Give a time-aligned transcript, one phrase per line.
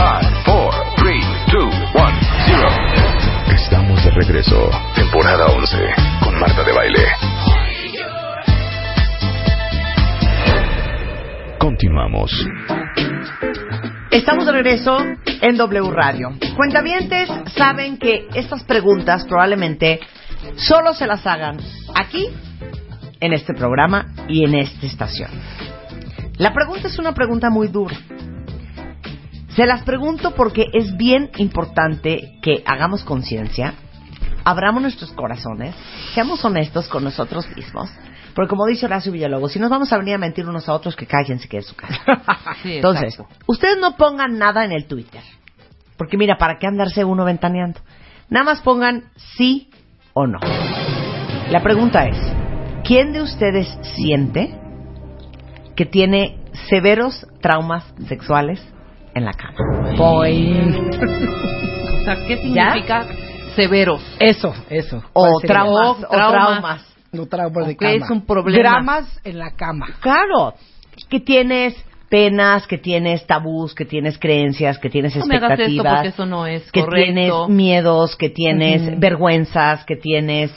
[0.00, 2.68] 7, 6, 5, 4, 3, 2, 1, 0.
[3.54, 4.70] Estamos de regreso.
[4.94, 5.76] Temporada 11
[6.24, 7.06] con Marta de Baile.
[11.58, 12.32] Continuamos.
[14.10, 14.96] Estamos de regreso
[15.42, 16.30] en W Radio.
[16.56, 20.00] Cuentavientes saben que estas preguntas probablemente
[20.56, 21.58] solo se las hagan
[21.94, 22.26] aquí,
[23.20, 25.30] en este programa y en esta estación.
[26.38, 27.96] La pregunta es una pregunta muy dura.
[29.54, 33.74] Se las pregunto porque es bien importante que hagamos conciencia,
[34.44, 35.74] abramos nuestros corazones,
[36.14, 37.90] seamos honestos con nosotros mismos.
[38.34, 40.94] Porque como dice Horacio Villalobos, si nos vamos a venir a mentir unos a otros,
[40.94, 41.98] que cállense que es su casa.
[42.62, 43.34] Sí, Entonces, exacto.
[43.46, 45.22] ustedes no pongan nada en el Twitter.
[45.96, 47.80] Porque mira, ¿para qué andarse uno ventaneando?
[48.28, 49.70] Nada más pongan sí
[50.12, 50.38] o no.
[51.50, 52.16] La pregunta es,
[52.84, 54.58] ¿quién de ustedes siente
[55.74, 58.62] que tiene severos traumas sexuales
[59.14, 59.56] en la cama?
[62.00, 63.06] O sea, ¿qué significa
[63.54, 64.02] severos?
[64.18, 65.02] Eso, eso.
[65.12, 66.96] O traumas, o traumas.
[67.12, 67.92] No traumas de cama.
[67.92, 68.58] es un problema.
[68.58, 69.86] Dramas en la cama.
[70.00, 70.54] Claro,
[71.10, 71.74] que tienes
[72.08, 76.08] penas, que tienes tabús, que tienes creencias, que tienes No me hagas esto expectativas, porque
[76.08, 77.04] eso no es que correcto.
[77.04, 80.52] tienes miedos, que tienes vergüenzas, que tienes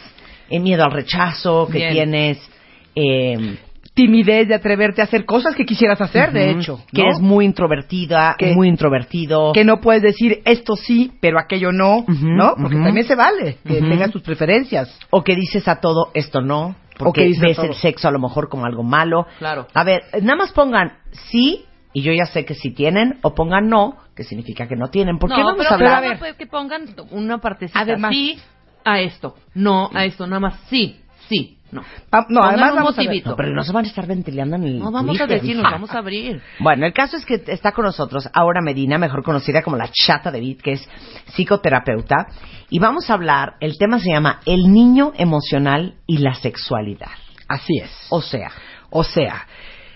[0.49, 1.91] eh, miedo al rechazo, que Bien.
[1.91, 2.51] tienes
[2.95, 3.57] eh,
[3.93, 6.79] Timidez de atreverte a hacer cosas que quisieras hacer, de hecho.
[6.91, 9.51] que eres muy introvertida, Que- muy introvertido.
[9.53, 12.55] que no puedes decir esto sí, pero aquello no, ¿no?
[12.59, 14.97] Porque también se vale que tengas tus preferencias.
[15.11, 17.67] o que dices a todo esto no, O porque a ves todo.
[17.67, 19.27] el sexo a lo mejor como algo malo.
[19.37, 19.67] Claro.
[19.75, 20.93] A ver, nada más pongan
[21.29, 24.87] sí y yo ya sé que sí tienen o pongan no, que significa que no
[24.87, 25.19] tienen.
[25.19, 25.91] ¿Por qué no, vamos pero a hablar?
[26.01, 27.79] nada más pues que pongan una partecita.
[27.79, 28.39] Además- sí
[28.85, 30.99] a esto, no a esto, nada más sí,
[31.29, 31.81] sí, no.
[32.11, 33.07] Ah, no, además vamos a ver.
[33.07, 33.29] motivito.
[33.31, 35.41] No, pero no se van a estar ventilando en el No vamos a Twitter.
[35.41, 36.41] decir, nos vamos a abrir.
[36.59, 40.29] Bueno, el caso es que está con nosotros Aura Medina, mejor conocida como la chata
[40.31, 40.87] de Beat, que es
[41.33, 42.27] psicoterapeuta,
[42.69, 47.11] y vamos a hablar, el tema se llama El niño emocional y la sexualidad.
[47.47, 47.91] Así es.
[48.09, 48.51] O sea,
[48.91, 49.47] O sea,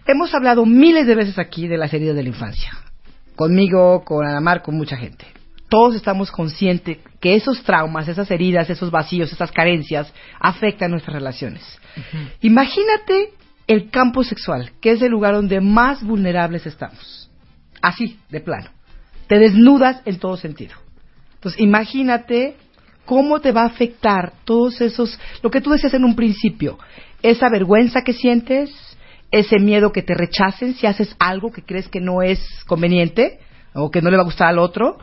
[0.07, 2.71] hemos hablado miles de veces aquí de las heridas de la infancia.
[3.35, 5.25] Conmigo, con Anamar, con mucha gente.
[5.69, 11.63] Todos estamos conscientes que esos traumas, esas heridas, esos vacíos, esas carencias afectan nuestras relaciones.
[12.41, 13.33] Imagínate
[13.65, 17.29] el campo sexual, que es el lugar donde más vulnerables estamos.
[17.81, 18.69] Así, de plano.
[19.27, 20.75] Te desnudas en todo sentido.
[21.35, 22.55] Entonces, imagínate
[23.05, 26.77] cómo te va a afectar todos esos, lo que tú decías en un principio,
[27.21, 28.69] esa vergüenza que sientes,
[29.31, 33.39] ese miedo que te rechacen si haces algo que crees que no es conveniente
[33.73, 34.97] o que no le va a gustar al otro,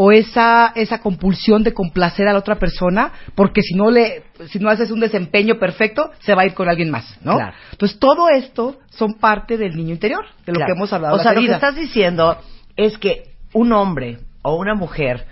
[0.00, 4.60] o esa, esa compulsión de complacer a la otra persona, porque si no le, si
[4.60, 7.34] no haces un desempeño perfecto, se va a ir con alguien más, ¿no?
[7.34, 7.52] Claro.
[7.72, 10.66] Entonces todo esto son parte del niño interior, de lo claro.
[10.66, 11.16] que hemos hablado.
[11.16, 12.38] O sea, lo que estás diciendo
[12.76, 15.26] es que un hombre o una mujer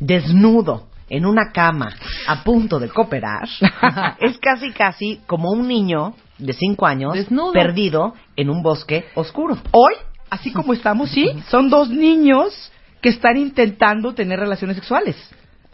[0.00, 1.90] desnudo en una cama
[2.28, 3.46] a punto de cooperar
[4.20, 7.52] es casi casi como un niño de cinco años Desnudo.
[7.52, 9.58] perdido en un bosque oscuro.
[9.70, 9.92] Hoy,
[10.30, 15.16] así como estamos, sí, son dos niños que están intentando tener relaciones sexuales.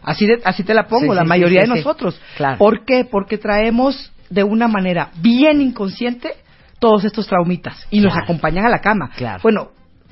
[0.03, 2.19] Así, de- así te la pongo, Sí, la sí, mayoría sí, de nosotros.
[2.37, 2.57] Claro.
[2.57, 3.05] ¿Por qué?
[3.05, 6.33] Porque traemos de una manera bien inconsciente
[6.79, 9.09] todos estos traumitas y nos acompañan a la cama.
[9.15, 9.39] Claro.
[9.41, 9.69] Bueno,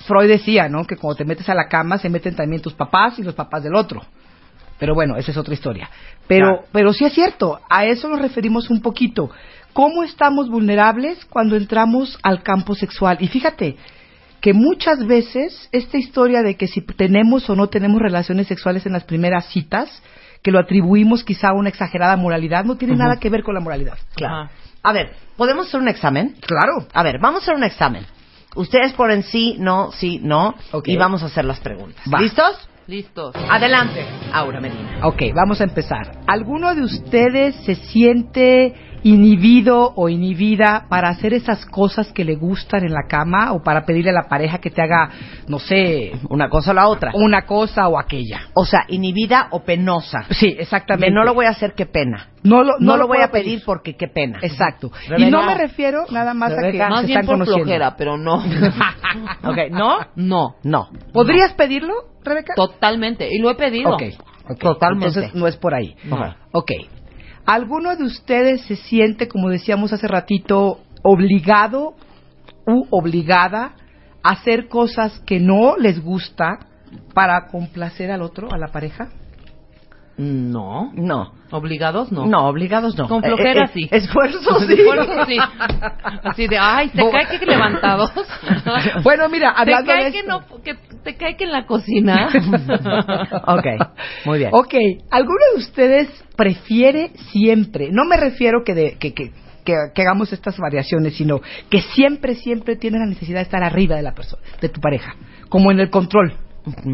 [0.08, 0.86] Freud decía, ¿no?
[0.86, 3.64] Que cuando te metes a la cama se meten también tus papás y los papás
[3.64, 4.02] del otro.
[4.80, 5.90] Pero bueno, esa es otra historia.
[6.28, 9.30] Pero, pero sí es cierto, a eso nos referimos un poquito.
[9.74, 13.18] ¿Cómo estamos vulnerables cuando entramos al campo sexual?
[13.20, 13.78] Y fíjate
[14.44, 18.92] que muchas veces esta historia de que si tenemos o no tenemos relaciones sexuales en
[18.92, 20.04] las primeras citas,
[20.42, 23.62] que lo atribuimos quizá a una exagerada moralidad, no tiene nada que ver con la
[23.62, 23.98] moralidad.
[24.16, 24.36] Claro.
[24.36, 24.52] Ajá.
[24.84, 26.36] A ver, ¿podemos hacer un examen?
[26.42, 26.86] Claro.
[26.94, 28.06] A ver, vamos a hacer un examen.
[28.54, 30.56] Ustedes ponen sí, no, sí, no.
[30.74, 30.90] Ok.
[30.90, 32.04] Y vamos a hacer las preguntas.
[32.14, 32.20] Va.
[32.20, 32.68] ¿Listos?
[32.86, 33.34] Listos.
[33.50, 35.08] Adelante, Aura Medina.
[35.08, 36.20] Ok, vamos a empezar.
[36.28, 42.84] ¿Alguno de ustedes se siente inhibido o inhibida para hacer esas cosas que le gustan
[42.86, 45.10] en la cama o para pedirle a la pareja que te haga,
[45.48, 47.12] no sé, Una cosa o la otra.
[47.14, 48.42] una cosa o aquella?
[48.56, 50.26] O sea, inhibida o penosa.
[50.32, 51.12] Sí, exactamente.
[51.12, 52.30] no lo voy a hacer, qué pena.
[52.44, 54.40] No lo, No, lo voy a pedir porque qué pena.
[54.42, 54.92] Exacto.
[55.08, 55.28] Rebeca.
[55.28, 56.78] Y no me refiero nada más a que.
[56.78, 57.64] Más se bien están por conociendo.
[57.66, 58.36] flojera, pero no.
[59.44, 60.00] Ok, ¿no?
[60.16, 60.56] No.
[60.64, 60.90] No.
[61.14, 62.54] ¿Podrías pedirlo, Rebeca?
[62.56, 63.28] Totalmente.
[63.32, 63.94] Y lo he pedido.
[63.94, 64.04] Ok,
[64.50, 64.60] ok.
[64.60, 65.08] Totalmente.
[65.08, 65.96] Entonces no es por ahí.
[66.06, 66.36] No.
[66.52, 66.72] Ok.
[67.46, 71.96] ¿Alguno de ustedes se siente, como decíamos hace ratito, obligado
[72.66, 73.76] u obligada
[74.24, 76.60] a hacer cosas que no les gusta
[77.14, 79.10] para complacer al otro, a la pareja?
[80.18, 80.92] No.
[80.94, 81.32] No.
[81.52, 82.12] ¿Obligados?
[82.12, 82.26] No.
[82.26, 83.08] No, obligados no.
[83.08, 83.88] Con flojera, Eh, eh, sí.
[83.92, 84.74] Esfuerzo sí.
[84.74, 85.38] Esfuerzo, sí.
[86.24, 88.12] Así de, ay, te Bo- cae que levantados.
[89.04, 92.30] Bueno, mira, te hablando cae de que no, que te cae que en la cocina.
[93.48, 93.66] Ok,
[94.26, 94.50] muy bien.
[94.54, 94.74] Ok,
[95.12, 99.32] ¿alguno de ustedes prefiere siempre, no me refiero que, de, que, que,
[99.64, 103.96] que, que hagamos estas variaciones, sino que siempre, siempre tienes la necesidad de estar arriba
[103.96, 105.16] de la persona, de tu pareja,
[105.50, 106.34] como en el control,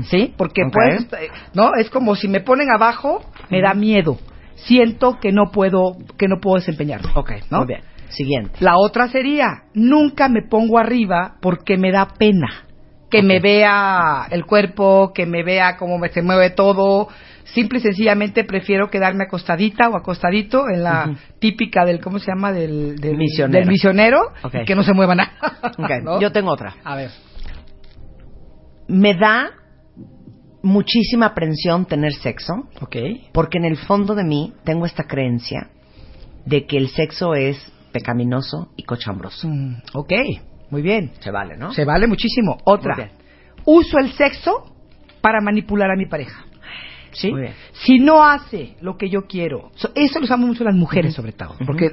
[0.09, 0.33] ¿sí?
[0.37, 0.73] Porque Ok.
[0.73, 1.07] pues,
[1.53, 4.17] no, es como si me ponen abajo, me da miedo,
[4.55, 7.09] siento que no puedo, que no puedo desempeñarme.
[7.15, 7.59] Ok, ¿no?
[7.59, 7.81] muy bien.
[8.09, 8.53] Siguiente.
[8.59, 12.65] La otra sería, nunca me pongo arriba porque me da pena.
[13.11, 17.07] Que me vea el cuerpo, que me vea cómo me se mueve todo.
[17.45, 22.51] Simple y sencillamente prefiero quedarme acostadita o acostadito en la típica del, ¿cómo se llama?
[22.51, 23.59] Del, del Misionero.
[23.59, 24.19] del misionero.
[24.43, 24.55] Ok.
[24.61, 25.31] y que no se mueva nada.
[26.03, 26.19] ¿no?
[26.19, 26.75] yo tengo otra.
[26.83, 27.09] A ver.
[28.89, 29.51] Me da
[30.61, 32.95] muchísima aprensión tener sexo, Ok.
[33.31, 35.69] porque en el fondo de mí tengo esta creencia
[36.45, 37.57] de que el sexo es
[37.91, 39.47] pecaminoso y cochambroso.
[39.47, 40.13] Mm, ok,
[40.71, 41.11] muy bien.
[41.19, 41.71] Se vale, ¿no?
[41.73, 42.57] Se vale muchísimo.
[42.65, 42.95] Otra.
[42.95, 43.17] Muy bien.
[43.65, 44.73] Uso el sexo
[45.21, 46.45] para manipular a mi pareja.
[47.11, 47.31] ¿Sí?
[47.73, 51.31] Si no hace lo que yo quiero, so- eso lo usamos mucho las mujeres sobre
[51.31, 51.89] todo, porque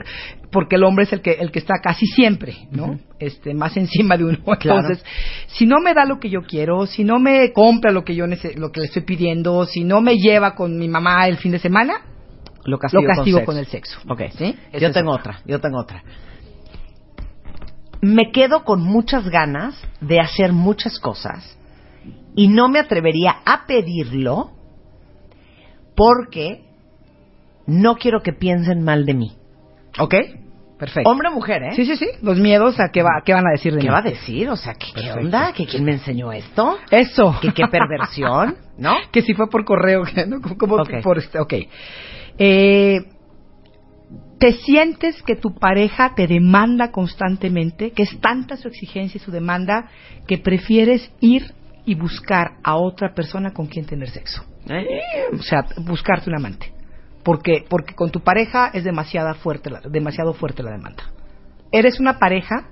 [0.50, 2.98] porque el hombre es el que el que está casi siempre, ¿no?
[3.18, 4.38] Este más encima de uno.
[4.58, 4.80] Claro.
[4.80, 5.04] Entonces,
[5.48, 8.26] si no me da lo que yo quiero, si no me compra lo que yo
[8.26, 11.58] lo que le estoy pidiendo, si no me lleva con mi mamá el fin de
[11.58, 12.00] semana,
[12.64, 14.00] Lo lo castigo con, el sexo.
[14.08, 14.54] Ok, ¿Sí?
[14.80, 16.02] Yo tengo otra, yo tengo otra.
[18.00, 21.56] Me quedo con muchas ganas de hacer muchas cosas
[22.34, 24.55] y no me atrevería a pedirlo
[25.96, 26.62] porque
[27.66, 29.32] no quiero que piensen mal de mí.
[29.98, 30.14] ¿Ok?
[30.78, 31.10] Perfecto.
[31.10, 31.72] Hombre o mujer, ¿eh?
[31.74, 32.06] Sí, sí, sí.
[32.20, 33.92] Los miedos a qué va, qué van a decir de ¿Qué mí.
[33.92, 34.50] va a decir?
[34.50, 35.52] O sea, ¿qué, onda?
[35.54, 36.76] ¿Que quién me enseñó esto?
[36.90, 37.34] Eso.
[37.40, 38.56] ¿Que qué perversión?
[38.78, 38.94] ¿No?
[39.10, 40.42] que si fue por correo, ¿no?
[40.42, 41.02] Como, como Ok.
[41.02, 41.54] por este, ok.
[42.38, 42.98] Eh,
[44.38, 49.30] ¿Te sientes que tu pareja te demanda constantemente, que es tanta su exigencia y su
[49.30, 49.88] demanda,
[50.28, 51.54] que prefieres ir
[51.86, 54.44] y buscar a otra persona con quien tener sexo?
[55.32, 56.72] O sea, buscarte un amante.
[57.22, 61.04] Porque, porque con tu pareja es demasiada fuerte la, demasiado fuerte la demanda.
[61.72, 62.68] Eres una pareja,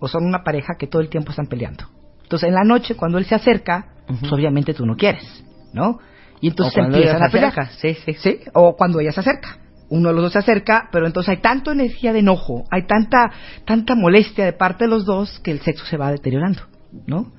[0.00, 1.84] o son una pareja que todo el tiempo están peleando.
[2.22, 5.98] Entonces, en la noche, cuando él se acerca, pues obviamente tú no quieres, ¿no?
[6.40, 7.70] Y entonces cuando empiezan a se pelear.
[7.72, 8.14] sí, sí.
[8.14, 9.58] Sí, o cuando ella se acerca.
[9.90, 13.30] Uno de los dos se acerca, pero entonces hay tanta energía de enojo, hay tanta,
[13.64, 16.62] tanta molestia de parte de los dos que el sexo se va deteriorando,
[17.06, 17.32] ¿no?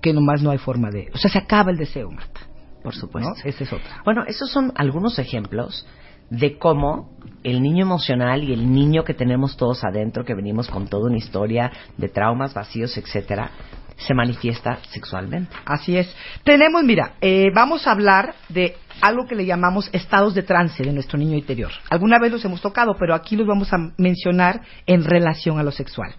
[0.00, 1.08] Que nomás no hay forma de...
[1.12, 2.40] O sea, se acaba el deseo, Marta.
[2.82, 3.30] Por supuesto.
[3.30, 3.36] ¿no?
[3.44, 4.02] Esa es otra.
[4.04, 5.86] Bueno, esos son algunos ejemplos
[6.30, 7.10] de cómo
[7.42, 11.18] el niño emocional y el niño que tenemos todos adentro, que venimos con toda una
[11.18, 13.50] historia de traumas, vacíos, etcétera,
[13.96, 15.54] se manifiesta sexualmente.
[15.66, 16.14] Así es.
[16.44, 20.92] Tenemos, mira, eh, vamos a hablar de algo que le llamamos estados de trance de
[20.92, 21.70] nuestro niño interior.
[21.90, 25.70] Alguna vez los hemos tocado, pero aquí los vamos a mencionar en relación a lo
[25.70, 26.14] sexual.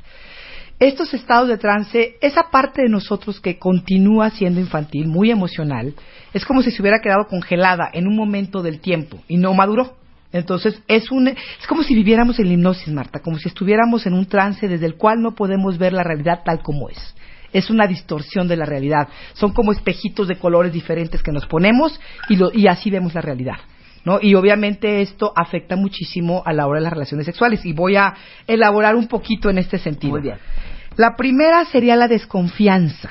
[0.79, 5.93] Estos estados de trance, esa parte de nosotros que continúa siendo infantil, muy emocional,
[6.33, 9.95] es como si se hubiera quedado congelada en un momento del tiempo y no maduró.
[10.33, 14.13] Entonces, es un es como si viviéramos en la hipnosis, Marta, como si estuviéramos en
[14.13, 17.15] un trance desde el cual no podemos ver la realidad tal como es.
[17.51, 19.09] Es una distorsión de la realidad.
[19.33, 23.21] Son como espejitos de colores diferentes que nos ponemos y, lo, y así vemos la
[23.21, 23.57] realidad.
[24.05, 24.19] ¿no?
[24.21, 27.65] Y obviamente esto afecta muchísimo a la hora de las relaciones sexuales.
[27.65, 28.13] Y voy a
[28.47, 30.13] elaborar un poquito en este sentido.
[30.13, 30.37] Muy bien.
[30.95, 33.09] La primera sería la desconfianza.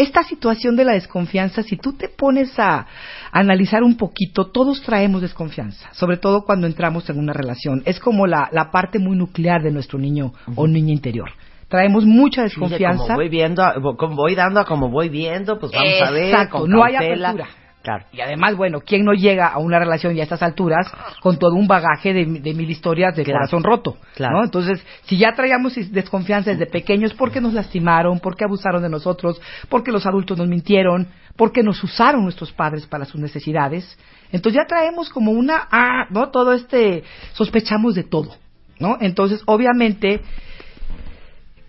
[0.00, 2.86] Esta situación de la desconfianza, si tú te pones a
[3.32, 7.82] analizar un poquito, todos traemos desconfianza, sobre todo cuando entramos en una relación.
[7.84, 11.30] Es como la, la parte muy nuclear de nuestro niño o niña interior.
[11.68, 13.04] Traemos mucha desconfianza.
[13.04, 16.24] Como voy viendo, a- como voy dando a como voy viendo, pues vamos a ver.
[16.30, 17.46] Exacto, con no hay apertura.
[17.82, 18.04] Claro.
[18.12, 20.86] Y además, bueno, ¿quién no llega a una relación ya a estas alturas
[21.22, 23.38] con todo un bagaje de, de mil historias de Claro.
[23.38, 23.96] corazón roto?
[24.16, 24.36] Claro.
[24.38, 24.44] ¿no?
[24.44, 29.92] Entonces, si ya traíamos desconfianza desde pequeños, porque nos lastimaron, porque abusaron de nosotros, porque
[29.92, 33.96] los adultos nos mintieron, porque nos usaron nuestros padres para sus necesidades,
[34.30, 36.28] entonces ya traemos como una, ah, ¿no?
[36.28, 38.34] Todo este, sospechamos de todo,
[38.78, 38.98] ¿no?
[39.00, 40.20] Entonces, obviamente,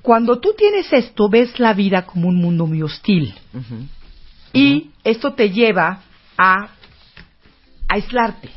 [0.01, 3.33] cuando tú tienes esto, ves la vida como un mundo muy hostil.
[4.53, 6.01] Y esto te lleva
[6.37, 6.69] a
[7.87, 8.49] aislarte,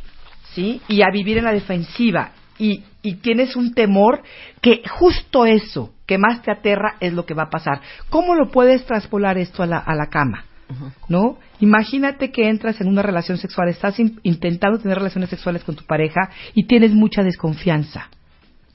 [0.54, 0.80] ¿sí?
[0.88, 2.32] Y a vivir en la defensiva.
[2.58, 4.22] Y, y tienes un temor
[4.60, 7.80] que justo eso que más te aterra es lo que va a pasar.
[8.10, 10.44] ¿Cómo lo puedes traspolar esto a la, a la cama?
[11.08, 11.38] ¿No?
[11.60, 15.84] Imagínate que entras en una relación sexual, estás in- intentando tener relaciones sexuales con tu
[15.84, 18.08] pareja y tienes mucha desconfianza.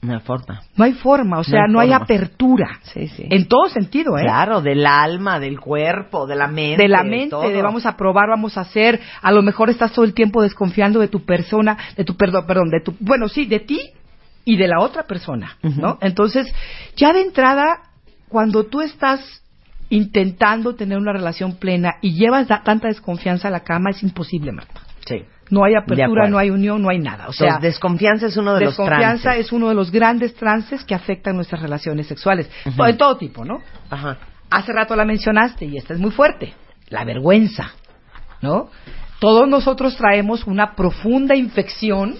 [0.02, 0.62] Una forma.
[0.76, 2.78] No hay forma, o sea, hay no hay apertura.
[2.84, 3.26] Sí, sí.
[3.28, 4.22] En todo sentido, ¿eh?
[4.22, 6.82] Claro, del alma, del cuerpo, de la mente.
[6.82, 10.06] de la mente, de vamos a probar, vamos a hacer, a lo mejor estás todo
[10.06, 13.60] el tiempo desconfiando de tu persona, de tu perdón, perdón, de tu, bueno, sí, de
[13.60, 13.90] ti
[14.46, 15.98] y de la otra persona, ¿no?
[16.00, 16.50] Entonces,
[16.96, 17.80] ya de entrada,
[18.28, 19.20] cuando tú estás
[19.90, 24.52] intentando tener una relación plena y llevas da- tanta desconfianza a la cama, es imposible,
[24.52, 24.80] Marta.
[25.10, 25.24] Sí.
[25.50, 27.28] No hay apertura, no hay unión, no hay nada.
[27.28, 29.46] O sea, Entonces, desconfianza es uno de los desconfianza trances.
[29.46, 32.48] es uno de los grandes trances que afectan nuestras relaciones sexuales.
[32.64, 33.60] De todo tipo, ¿no?
[33.90, 34.16] Ajá.
[34.48, 36.54] Hace rato la mencionaste y esta es muy fuerte,
[36.88, 37.72] la vergüenza,
[38.42, 38.70] ¿no?
[39.18, 42.16] Todos nosotros traemos una profunda infección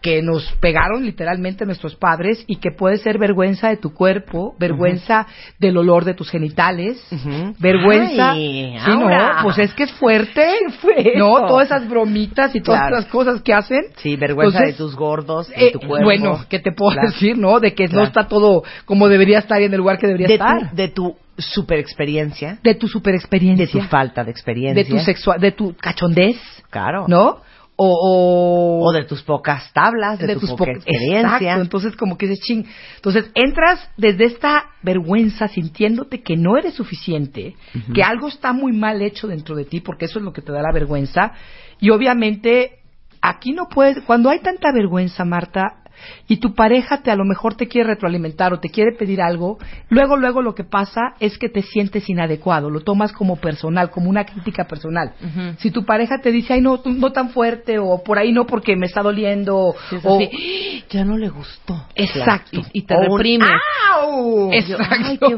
[0.00, 5.26] que nos pegaron literalmente nuestros padres y que puede ser vergüenza de tu cuerpo, vergüenza
[5.58, 7.54] del olor de tus genitales, Ujú.
[7.58, 9.08] vergüenza, Ay, sí, no,
[9.42, 10.46] pues es que es fuerte,
[10.80, 12.96] fue no, todas esas bromitas y todas Claro.
[12.96, 13.82] las cosas que hacen.
[13.96, 16.04] Sí, vergüenza Entonces, de tus gordos, de eh, tu cuerpo.
[16.04, 17.08] bueno, ¿qué te puedo Claro.
[17.10, 17.58] decir, no?
[17.58, 20.34] De que no está todo como debería estar y en el lugar que debería de
[20.34, 20.70] estar.
[20.70, 24.88] tu, de tu super experiencia, de tu super experiencia, de tu falta de experiencia, de
[24.88, 26.36] tu sexual, de tu cachondez,
[26.70, 27.38] claro, ¿no?
[27.80, 31.36] O, o de tus pocas tablas, de, tu tus poca po- experiencia.
[31.36, 32.66] Exacto, entonces como que dices, ching.
[32.96, 37.54] Entonces entras desde esta vergüenza sintiéndote que no eres suficiente,
[37.94, 40.50] que algo está muy mal hecho dentro de ti, porque eso es lo que te
[40.50, 41.32] da la vergüenza.
[41.78, 42.80] Y obviamente
[43.22, 45.84] aquí no puedes, cuando hay tanta vergüenza, Marta,
[46.26, 49.58] y tu pareja te a lo mejor te quiere retroalimentar o te quiere pedir algo,
[49.88, 54.10] luego luego lo que pasa es que te sientes inadecuado, lo tomas como personal, como
[54.10, 55.12] una crítica personal.
[55.58, 58.76] Si tu pareja te dice, "Ay, no, no tan fuerte" o por ahí no porque
[58.76, 61.86] me está doliendo Sí, o así, ya no le gustó.
[61.94, 62.60] Exacto.
[62.72, 63.46] Y, y te O reprime.
[63.92, 64.52] ¡Au!
[64.52, 64.86] Exacto.
[64.90, 65.36] Ay, qué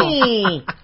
[0.00, 0.64] Ay.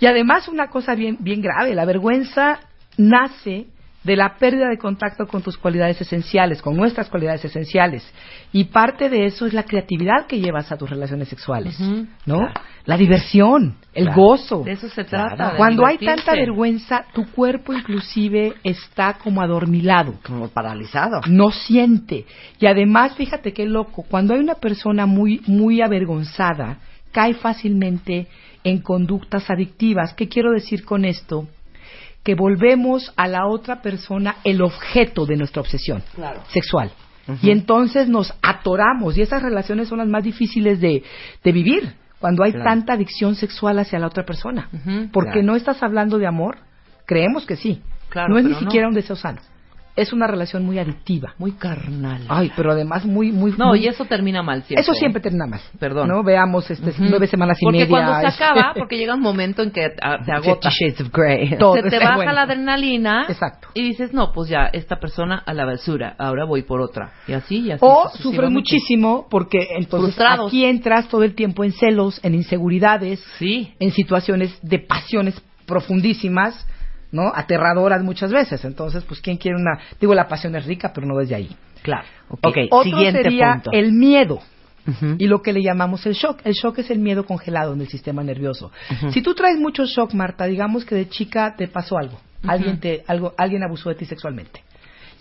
[0.00, 2.60] Y además una cosa bien, bien grave, la vergüenza
[2.96, 3.66] nace
[4.02, 8.02] de la pérdida de contacto con tus cualidades esenciales, con nuestras cualidades esenciales.
[8.52, 11.78] Y parte de eso es la creatividad que llevas a tus relaciones sexuales.
[12.24, 12.38] ¿no?
[12.38, 12.52] Claro.
[12.86, 14.20] La diversión, el Claro.
[14.22, 14.62] gozo.
[14.64, 15.54] De eso se trata.
[15.58, 20.14] Cuando hay tanta vergüenza, tu cuerpo inclusive está como adormilado.
[20.24, 21.20] como paralizado.
[21.28, 22.24] no siente.
[22.58, 26.78] Y además, fíjate qué loco, cuando hay una persona muy, muy avergonzada,
[27.12, 28.28] cae fácilmente
[28.64, 30.14] en conductas adictivas.
[30.14, 31.46] ¿Qué quiero decir con esto?
[32.22, 36.02] Que volvemos a la otra persona el objeto de nuestra obsesión
[36.48, 36.90] sexual.
[37.42, 41.02] Y entonces nos atoramos y esas relaciones son las más difíciles de,
[41.44, 42.64] de vivir cuando hay Claro.
[42.68, 44.68] tanta adicción sexual hacia la otra persona.
[45.12, 45.46] Porque Claro.
[45.46, 46.58] no estás hablando de amor,
[47.06, 47.80] creemos que sí.
[48.08, 48.58] Claro, no es ni no.
[48.58, 49.40] siquiera un deseo sano.
[49.96, 51.34] Es una relación muy adictiva.
[51.38, 52.22] Muy carnal.
[52.28, 53.52] Ay, pero además muy, muy.
[53.58, 54.82] no, muy- y eso termina mal siempre.
[54.82, 55.60] Eso siempre termina mal.
[55.78, 56.08] Perdón.
[56.08, 56.22] ¿No?
[56.22, 57.04] Veamos este, Ujú.
[57.10, 57.88] nueve semanas y porque media.
[57.88, 60.70] cuando se este, acaba, porque llega un momento en que te agota.
[60.70, 61.56] Fifty Shades of Grey.
[61.58, 61.74] Todo.
[61.74, 62.18] se te Bueno.
[62.18, 63.68] baja la adrenalina Exacto.
[63.74, 67.12] y dices, no, pues ya, esta persona a la basura, ahora voy por otra.
[67.26, 67.80] Y así, y así.
[67.84, 70.46] O sufres muchísimo porque entonces Frustrados.
[70.48, 73.74] aquí entras todo el tiempo en celos, en inseguridades, Sí.
[73.80, 76.66] en situaciones de pasiones profundísimas,
[77.12, 77.32] ¿no?
[77.34, 78.64] Aterradoras muchas veces.
[78.64, 79.78] Entonces, pues, ¿quién quiere una...?
[80.00, 81.50] Digo, la pasión es rica, pero no desde ahí.
[81.82, 82.04] Claro.
[82.28, 83.70] Ok, Otro siguiente sería punto.
[83.72, 84.40] el miedo.
[85.18, 86.40] Y lo que le llamamos el shock.
[86.44, 88.72] El shock es el miedo congelado en el sistema nervioso.
[89.12, 93.04] Si tú traes mucho shock, Marta, digamos que de chica te pasó algo, alguien te
[93.06, 94.62] algo alguien abusó de ti sexualmente.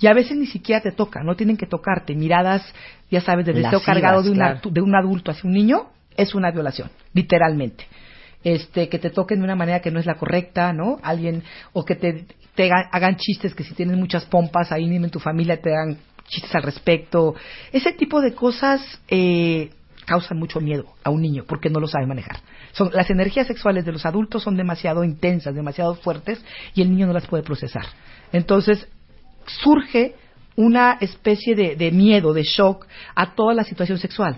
[0.01, 2.15] Y a veces ni siquiera te toca, no tienen que tocarte.
[2.15, 2.63] Miradas,
[3.11, 4.69] ya sabes, de deseo Lascivas, cargado de, una- claro.
[4.71, 7.85] de un adulto hacia un niño es una violación, literalmente.
[8.43, 10.97] Este, que te toquen de una manera que no es la correcta, ¿no?
[11.03, 11.43] Alguien,
[11.73, 15.19] o que te, te hagan, chistes que si tienes muchas pompas ahí mismo en tu
[15.19, 17.35] familia te hagan chistes al respecto.
[17.71, 19.71] Ese tipo de cosas eh,
[20.05, 22.39] causan mucho miedo a un niño porque no lo sabe manejar.
[22.71, 26.43] Son, las energías sexuales de los adultos son demasiado intensas, demasiado fuertes
[26.75, 27.85] y el niño no las puede procesar.
[28.31, 28.87] Entonces
[29.45, 30.15] surge
[30.55, 34.37] una especie de, de miedo, de shock a toda la situación sexual.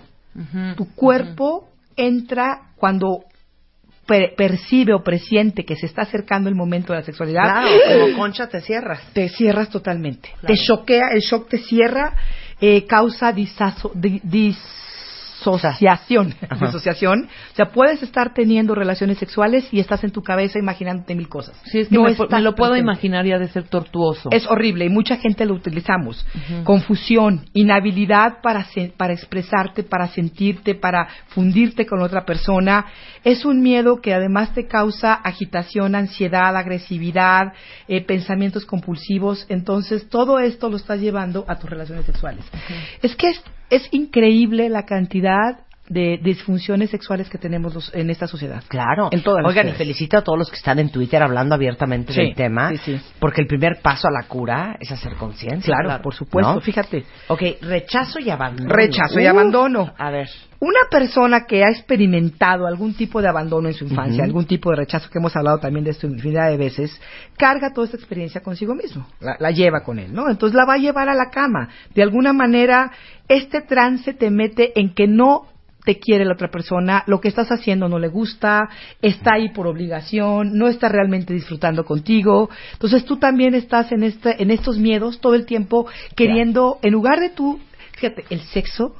[0.76, 3.24] Tu cuerpo entra cuando
[4.06, 7.68] per- percibe o presiente que se está acercando el momento de la sexualidad, Claro,
[8.02, 9.00] como concha te cierras.
[9.12, 10.30] te cierras totalmente.
[10.46, 12.12] Te choquea, el shock te cierra,
[12.60, 14.20] eh, causa disaso- di-
[15.50, 16.34] disociación.
[16.60, 17.28] disociación.
[17.52, 21.60] O sea, puedes estar teniendo relaciones sexuales y estás en tu cabeza imaginándote mil cosas.
[21.64, 22.78] Sí, es que No me, lo puedo presente.
[22.78, 24.28] imaginar y ha de ser tortuoso.
[24.32, 26.24] Es horrible y mucha gente lo utilizamos.
[26.64, 32.86] Confusión, inhabilidad para, se- para expresarte, para sentirte, para fundirte con otra persona.
[33.24, 37.52] Es un miedo que además te causa agitación, ansiedad, agresividad,
[37.88, 39.46] eh, pensamientos compulsivos.
[39.48, 42.44] Entonces, todo esto lo estás llevando a tus relaciones sexuales.
[43.02, 43.42] Es que es,
[43.72, 45.60] es increíble la cantidad
[45.92, 48.62] de disfunciones sexuales que tenemos los- en esta sociedad.
[48.68, 49.08] Claro.
[49.12, 52.12] En todas las Oigan, y felicito a todos los que están en Twitter hablando abiertamente
[52.12, 52.70] Sí, del tema.
[52.70, 53.00] sí, sí.
[53.18, 55.74] Porque el primer paso a la cura es hacer conciencia.
[55.82, 56.54] Claro, por supuesto.
[56.54, 56.60] ¿no?
[56.60, 58.68] Fíjate, Ok, rechazo y abandono.
[58.70, 59.92] Rechazo y abandono.
[59.98, 60.28] A ver.
[60.60, 64.76] Una persona que ha experimentado algún tipo de abandono en su infancia, algún tipo de
[64.76, 67.00] rechazo, que hemos hablado también de esto infinidad de veces,
[67.36, 70.30] carga toda esta experiencia consigo mismo, la, la lleva con él, ¿no?
[70.30, 71.68] Entonces la va a llevar a la cama.
[71.96, 72.92] De alguna manera,
[73.28, 75.46] este trance te mete en que no
[75.84, 78.68] te quiere la otra persona, lo que estás haciendo no le gusta,
[79.00, 82.50] está ahí por obligación, no está realmente disfrutando contigo.
[82.72, 87.20] Entonces tú también estás en este, en estos miedos todo el tiempo queriendo, en lugar
[87.20, 87.60] de tú,
[87.92, 88.96] fíjate, el sexo,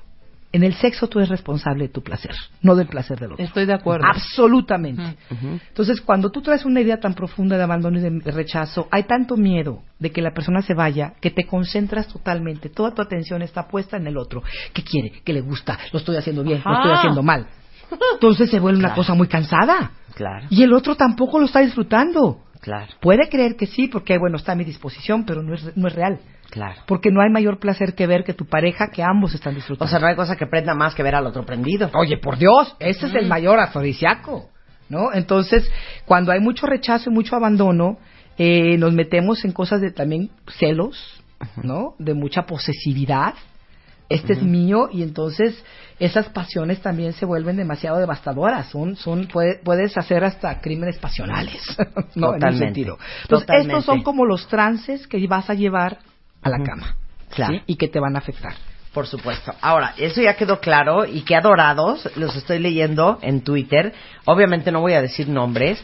[0.53, 3.45] en el sexo tú eres responsable de tu placer, no del placer del otro.
[3.45, 4.07] Estoy de acuerdo.
[4.07, 5.17] Absolutamente.
[5.31, 9.37] Entonces, cuando tú traes una idea tan profunda de abandono y de rechazo, hay tanto
[9.37, 12.69] miedo de que la persona se vaya que te concentras totalmente.
[12.69, 14.43] Toda tu atención está puesta en el otro.
[14.73, 15.23] ¿Qué quiere?
[15.25, 15.79] ¿Qué le gusta?
[15.93, 16.61] ¿Lo estoy haciendo bien?
[16.65, 17.47] ¿Lo estoy haciendo mal?
[18.15, 19.93] Entonces se vuelve una cosa muy cansada.
[20.15, 22.43] Claro, Y el otro tampoco lo está disfrutando.
[22.63, 25.89] Claro, Puede creer que sí, porque bueno, está a mi disposición, pero no es, no
[25.89, 26.21] es real.
[26.51, 26.81] claro.
[26.87, 29.85] Porque no hay mayor placer que ver que tu pareja, que ambos están disfrutando.
[29.85, 31.91] O sea, no hay cosa que prenda más que ver al otro prendido.
[31.95, 34.49] Oye, por Dios, ese es el mayor afrodisíaco,
[34.89, 35.13] ¿no?
[35.13, 35.71] Entonces,
[36.07, 37.99] cuando hay mucho rechazo y mucho abandono,
[38.39, 41.23] eh, nos metemos en cosas de también celos,
[41.63, 41.95] ¿no?
[41.99, 43.35] De mucha posesividad.
[44.15, 45.65] Este es mío y entonces
[45.99, 48.67] esas pasiones también se vuelven demasiado devastadoras.
[48.69, 51.63] Son, son, puede- puedes hacer hasta crímenes pasionales,
[52.15, 52.35] ¿no?
[52.35, 52.99] En un sentido.
[53.23, 53.73] Entonces, totalmente.
[53.73, 55.99] estos son como los trances que vas a llevar
[56.43, 56.97] a la cama,
[57.31, 57.55] Claro.
[57.55, 57.63] ¿sí?
[57.67, 58.53] Y que te van a afectar.
[58.93, 59.55] Por supuesto.
[59.63, 63.95] Ahora, eso ya quedó claro y qué adorados, los estoy leyendo en Twitter.
[64.27, 65.81] Obviamente no voy a decir nombres,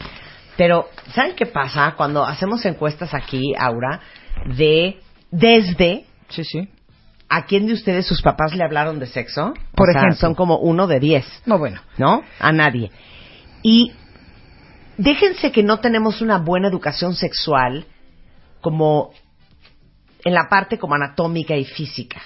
[0.57, 4.01] pero ¿saben qué pasa cuando hacemos encuestas aquí, Aura,
[4.45, 4.99] de
[5.31, 6.69] desde Sí, sí.
[7.29, 9.53] A quién de ustedes sus papás le hablaron de sexo?
[9.75, 10.19] Por O sea, ejemplo.
[10.19, 11.79] son como uno de diez, No, bueno.
[11.97, 12.23] ¿no?
[12.39, 12.91] A nadie.
[13.61, 13.93] Y
[14.97, 17.85] déjense que no tenemos una buena educación sexual
[18.61, 19.11] como
[20.25, 22.21] en la parte como anatómica y física.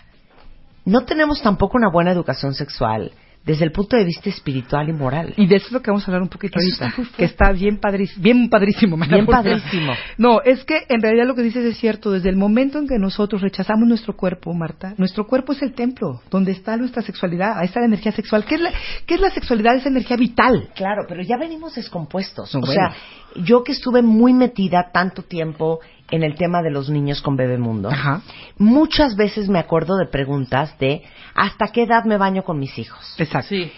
[0.86, 3.12] No tenemos tampoco una buena educación sexual
[3.46, 5.34] desde el punto de vista espiritual y moral.
[5.36, 7.26] Y de eso es lo que vamos a hablar un poquito Eso ahorita, está que
[7.26, 9.94] está bien padrísimo, bien padrísimo, Bien padrísimo.
[10.18, 12.98] No, es que en realidad lo que dices es cierto, desde el momento en que
[12.98, 17.66] nosotros rechazamos nuestro cuerpo, Marta, nuestro cuerpo es el templo, donde está nuestra sexualidad, ahí
[17.66, 18.46] está la energía sexual.
[18.46, 18.72] ¿Qué es la,
[19.06, 19.76] qué es la sexualidad?
[19.76, 20.70] Es energía vital.
[20.76, 22.54] Claro, pero ya venimos descompuestos.
[22.54, 22.74] No, o bueno.
[22.74, 22.96] sea,
[23.44, 25.80] yo que estuve muy metida tanto tiempo
[26.16, 28.22] en el tema de los niños con Bebemundo, Ajá.
[28.60, 31.02] muchas veces me acuerdo de preguntas de
[31.34, 33.16] ¿hasta qué edad me baño con mis hijos?
[33.18, 33.50] Exacto.
[33.50, 33.72] Sí.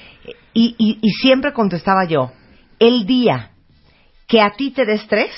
[0.53, 2.31] Y, y, y siempre contestaba yo,
[2.79, 3.51] el día
[4.27, 5.31] que a ti te dé estrés,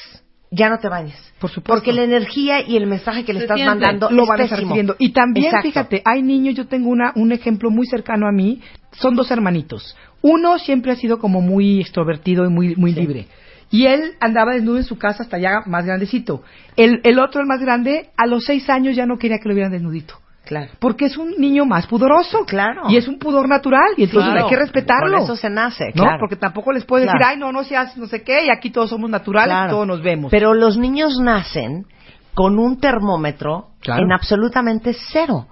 [0.50, 1.16] ya no te bañes.
[1.40, 1.74] Por supuesto.
[1.74, 3.70] Porque la energía y el mensaje que le Se estás siente.
[3.76, 4.96] mandando lo es van a estar recibiendo.
[4.98, 5.68] Y también, Exacto.
[5.68, 8.62] fíjate, hay niños, yo tengo una, un ejemplo muy cercano a mí,
[8.94, 9.96] son dos hermanitos.
[10.24, 13.00] Uno siempre ha sido como muy extrovertido y muy, muy Sí.
[13.02, 13.28] libre.
[13.70, 16.42] Y él andaba desnudo en su casa hasta ya más grandecito.
[16.76, 19.56] El, el otro, el más grande, a los seis años ya no quería que lo
[19.56, 20.16] vieran desnudito.
[20.46, 20.72] Claro.
[20.80, 22.46] Porque es un niño más pudoroso.
[22.46, 22.84] Claro.
[22.88, 23.90] Y es un pudor natural.
[23.98, 24.46] Y entonces Claro.
[24.46, 25.12] hay que respetarlo.
[25.18, 26.04] Por eso se nace, ¿no?
[26.04, 26.18] claro.
[26.22, 27.20] Porque tampoco les puedes Claro.
[27.20, 29.72] decir, ay, no, no seas no sé qué, y aquí todos somos naturales, Claro.
[29.72, 30.32] todos nos vemos.
[30.32, 31.86] Pero los niños nacen
[32.34, 35.48] con un termómetro en absolutamente cero.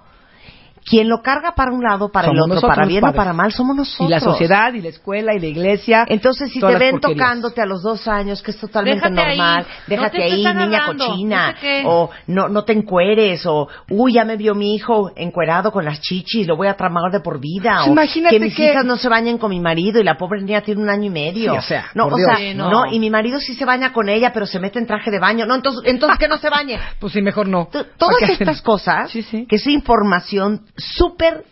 [0.88, 3.32] Quien lo carga para un lado, para Somos el otro, nosotros, para bien o para
[3.32, 4.08] mal, somos nosotros.
[4.08, 6.04] y la sociedad, y la escuela, y la iglesia.
[6.08, 9.74] Entonces, si te ven tocándote a los dos años, que es totalmente Déjate normal, No
[9.88, 11.82] déjate te ahí, niña hablando, cochina, no sé qué.
[11.86, 16.00] o no, no te encueres, o uy, ya me vio mi hijo encuerado con las
[16.00, 18.84] chichis, lo voy a tramar de por vida, Pues o imagínate que mis que- hijas
[18.84, 21.52] no se bañen con mi marido y la pobre niña tiene un año y medio.
[21.52, 22.28] Sí, o sea, no, por o Dios.
[22.28, 22.70] sea, Sí, no.
[22.70, 22.92] no.
[22.92, 25.46] y mi marido sí se baña con ella, pero se mete en traje de baño.
[25.46, 26.78] No, entonces, entonces que no se bañe.
[27.00, 27.66] Pues sí, mejor no.
[27.72, 29.46] T- Todas ¿Para qué estas cosas, Sí, sí.
[29.48, 31.44] que es información súper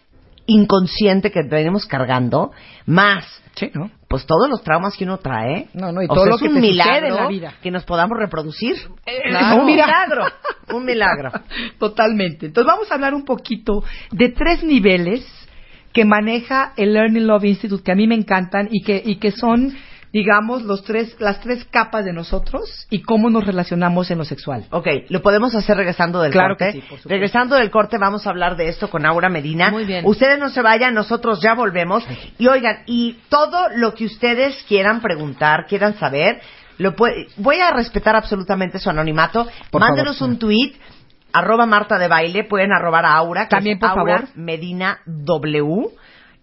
[0.47, 2.53] inconsciente que venimos cargando,
[2.87, 3.25] más
[3.57, 3.89] Sí, ¿no?
[4.09, 5.69] pues todos los traumas que uno trae.
[5.75, 7.55] No, no, y O todo sea, lo es que un te milagro en la vida.
[7.63, 8.75] que nos podamos reproducir.
[9.29, 9.61] Claro.
[9.61, 10.25] Un milagro,
[10.73, 11.31] un milagro.
[11.79, 12.47] Totalmente.
[12.47, 15.25] Entonces vamos a hablar un poquito de tres niveles
[15.93, 19.31] que maneja el Learning Love Institute que a mí me encantan y que, y que
[19.31, 19.73] son
[20.14, 24.64] digamos, los tres, las tres capas de nosotros y cómo nos relacionamos en lo sexual.
[24.70, 26.66] Ok, lo podemos hacer regresando del Claro corte.
[26.66, 27.09] que sí, por supuesto.
[27.09, 29.70] regresando del corte vamos a hablar de esto con Aura Medina.
[29.72, 30.07] Muy bien.
[30.07, 32.05] Ustedes no se vayan, nosotros ya volvemos.
[32.38, 36.40] Y oigan, y todo lo que ustedes quieran preguntar, quieran saber,
[36.79, 39.48] lo puede, voy a respetar absolutamente su anonimato.
[39.72, 40.33] Por Mándenos favor.
[40.35, 40.74] un tweet
[41.33, 44.29] arroba Marta de Baile, pueden arrobar a Aura, que También, es por Aura favor.
[44.37, 45.88] Medina W.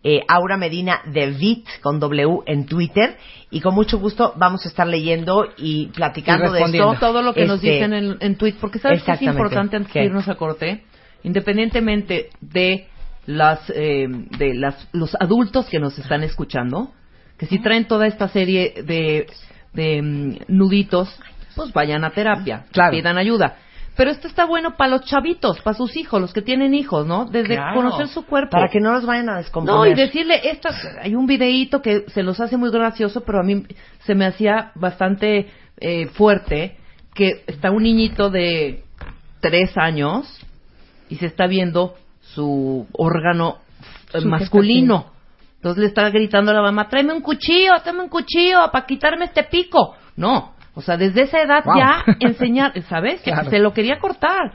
[0.03, 3.17] eh, Aura Medina de Vit con W en Twitter
[3.51, 6.95] y con mucho gusto vamos a estar leyendo y platicando Y de esto.
[6.99, 9.91] todo lo que nos Este, dicen en, en tweet, porque sabes que es importante antes
[9.91, 9.99] ¿Qué?
[9.99, 10.83] de irnos a corte,
[11.23, 12.87] independientemente de
[13.25, 16.91] las eh, de las los adultos que nos están escuchando,
[17.37, 19.27] que si traen toda esta serie de
[19.73, 21.07] de mm, nuditos,
[21.55, 22.91] pues vayan a terapia, Claro.
[22.91, 23.57] pidan ayuda.
[23.95, 27.25] Pero esto está bueno para los chavitos, para sus hijos, los que tienen hijos, ¿no?
[27.25, 27.75] Desde Claro.
[27.75, 28.51] conocer su cuerpo.
[28.51, 29.75] Para que no los vayan a descomponer.
[29.75, 30.69] No, y decirle, esta,
[31.01, 33.65] hay un videíto que se los hace muy gracioso, pero a mí
[34.06, 36.77] se me hacía bastante eh, fuerte,
[37.13, 38.84] que está un niñito de
[39.41, 40.39] tres años
[41.10, 43.58] y se está viendo su órgano
[44.13, 45.12] eh, Su masculino.
[45.58, 49.25] Entonces le está gritando a la mamá, tráeme un cuchillo, tráeme un cuchillo para quitarme
[49.25, 49.95] este pico.
[50.15, 51.77] No, o sea, desde esa edad Wow.
[51.77, 53.21] ya enseñar, ¿sabes?
[53.21, 53.49] Claro.
[53.49, 54.51] Se lo quería cortar.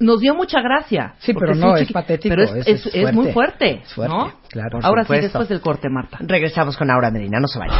[0.00, 1.14] Nos dio mucha gracia.
[1.18, 3.32] Sí, pero no, es patético, Pero es, es- es- es es muy fuerte.
[3.32, 4.32] fuerte, Es fuerte, ¿no?
[4.50, 4.78] claro.
[4.82, 6.18] Ahora sí, después del corte, Marta.
[6.20, 7.76] Regresamos con Aura Medina, no se vayan.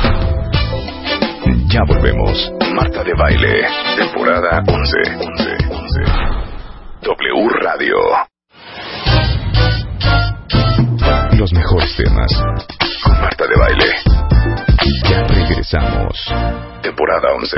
[1.68, 2.52] Ya volvemos.
[2.72, 3.66] Marta de Baile,
[3.96, 4.98] temporada 11.
[5.16, 6.00] 11, 11.
[7.02, 7.96] W Radio.
[11.36, 12.32] Los mejores temas.
[13.02, 13.90] Con Marta de Baile,
[14.84, 16.24] Ya regresamos.
[16.82, 17.56] temporada 11.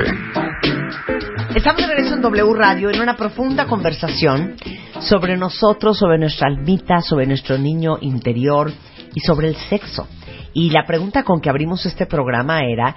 [1.56, 4.54] Estamos de regreso en W Radio en una profunda conversación
[5.00, 8.70] sobre nosotros, sobre nuestra almita, sobre nuestro niño interior
[9.12, 10.06] y sobre el sexo.
[10.52, 12.94] Y la pregunta con que abrimos este programa era,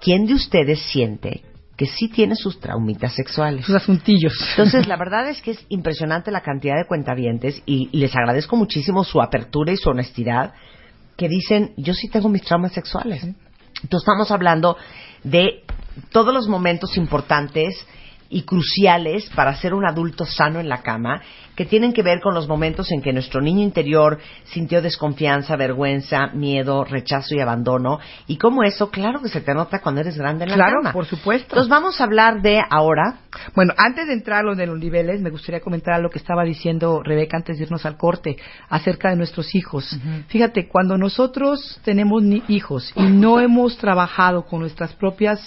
[0.00, 1.42] ¿quién de ustedes siente
[1.76, 3.66] que sí tiene sus traumitas sexuales?
[3.66, 4.32] Sus asuntillos.
[4.50, 8.54] Entonces, la verdad es que es impresionante la cantidad de cuentavientes y, y les agradezco
[8.54, 10.52] muchísimo su apertura y su honestidad
[11.16, 13.26] que dicen, yo sí tengo mis traumas sexuales.
[13.82, 14.76] Entonces, estamos hablando
[15.22, 15.64] de
[16.10, 17.74] todos los momentos importantes
[18.28, 21.20] y cruciales para ser un adulto sano en la cama,
[21.56, 26.28] que tienen que ver con los momentos en que nuestro niño interior sintió desconfianza, vergüenza,
[26.28, 30.44] miedo, rechazo y abandono, y cómo eso, claro que se te nota cuando eres grande
[30.44, 30.92] en la Claro, cama.
[30.92, 31.46] por supuesto.
[31.50, 33.16] Entonces vamos a hablar de ahora
[33.54, 36.44] Bueno, antes de entrar a lo de los niveles, me gustaría comentar lo que estaba
[36.44, 38.36] diciendo Rebeca antes de irnos al corte
[38.68, 39.98] acerca de nuestros hijos.
[40.28, 45.40] Fíjate, cuando nosotros tenemos ni- hijos y no hemos trabajado con nuestras propias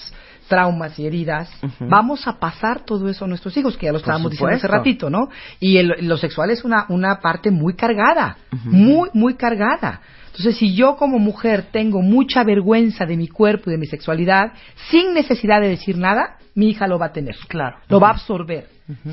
[0.48, 4.32] traumas y heridas, vamos a pasar todo eso a nuestros hijos, que ya lo estábamos
[4.32, 5.30] diciendo hace ratito, ¿no?
[5.60, 10.02] Y el- lo sexual es una, una parte muy cargada, muy, muy cargada.
[10.38, 14.52] Entonces, si yo como mujer tengo mucha vergüenza de mi cuerpo y de mi sexualidad,
[14.89, 17.36] sin necesidad de decir nada, mi hija lo va a tener.
[17.48, 17.78] Claro.
[17.88, 18.67] Lo va a absorber.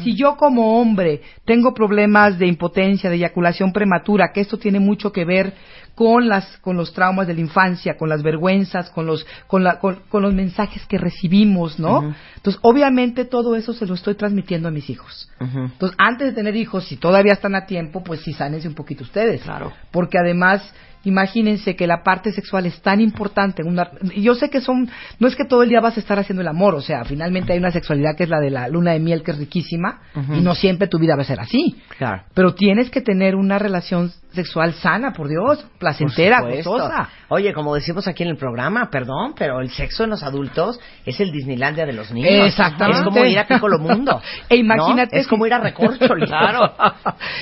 [0.05, 5.13] Si yo como hombre tengo problemas de impotencia, de eyaculación prematura, que esto tiene mucho
[5.13, 5.55] que ver
[5.95, 9.79] con las con los traumas de la infancia, con las vergüenzas, con los con, la-
[9.79, 12.15] con, con los mensajes que recibimos, ¿no?
[12.37, 15.31] Entonces, obviamente todo eso se lo estoy transmitiendo a mis hijos.
[15.41, 19.05] Entonces, antes de tener hijos, si todavía están a tiempo, pues sí sánense un poquito
[19.05, 19.41] ustedes.
[19.43, 19.73] Claro.
[19.91, 20.63] Porque además,
[21.05, 23.63] imagínense que la parte sexual es tan importante.
[23.63, 24.89] Una, yo sé que son,
[25.19, 27.53] no es que todo el día vas a estar haciendo el amor, o sea, finalmente
[27.53, 30.01] hay una sexualidad que es la de la luna de miel, que es riquísima,
[30.35, 31.77] y no siempre tu vida va a ser así.
[31.99, 32.23] Claro.
[32.35, 37.09] Pero tienes que tener una relación sexual sana, por Dios, placentera, Por gozosa.
[37.29, 41.21] Oye, como decimos aquí en el programa, perdón, pero el sexo en los adultos es
[41.21, 42.47] el Disneylandia de los niños.
[42.47, 43.01] Exactamente.
[43.01, 44.21] Es como ir a Piccolo Mundo.
[44.49, 45.21] E imagínate ¿no?
[45.21, 46.27] Es como ir a Recorcholi.
[46.33, 46.73] Claro.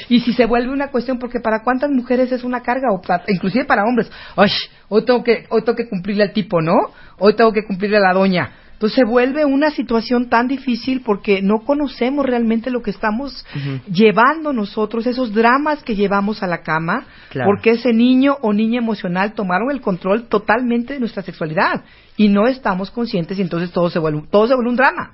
[0.09, 3.23] y si se vuelve una cuestión, porque para cuántas mujeres es una carga, o pa-
[3.51, 4.51] inclusive para hombres, Ay,
[4.89, 6.73] hoy tengo que, hoy tengo que cumplirle al tipo, ¿no?
[7.19, 8.53] Hoy tengo que cumplirle a la doña.
[8.73, 13.45] Entonces se vuelve una situación tan difícil porque no conocemos realmente lo que estamos
[13.93, 17.51] llevando nosotros, esos dramas que llevamos a la cama, Claro.
[17.51, 21.85] porque ese niño o niña emocional tomaron el control totalmente de nuestra sexualidad
[22.17, 25.13] y no estamos conscientes y entonces todo se vuelve, todo se vuelve un drama.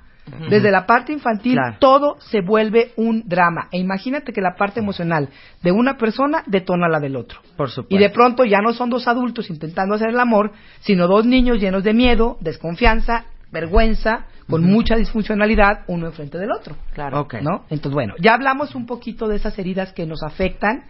[0.49, 1.77] Desde la parte infantil Claro.
[1.79, 3.67] todo se vuelve un drama.
[3.71, 5.29] E imagínate que la parte emocional
[5.63, 7.39] de una persona detona la del otro.
[7.55, 7.95] Por supuesto.
[7.95, 11.59] Y de pronto ya no son dos adultos intentando hacer el amor, sino dos niños
[11.59, 16.75] llenos de miedo, desconfianza, vergüenza, con mucha disfuncionalidad, uno enfrente del otro.
[16.93, 17.19] Claro.
[17.21, 17.35] Ok.
[17.41, 17.65] ¿No?
[17.69, 20.83] Entonces, bueno, ya hablamos un poquito de esas heridas que nos afectan.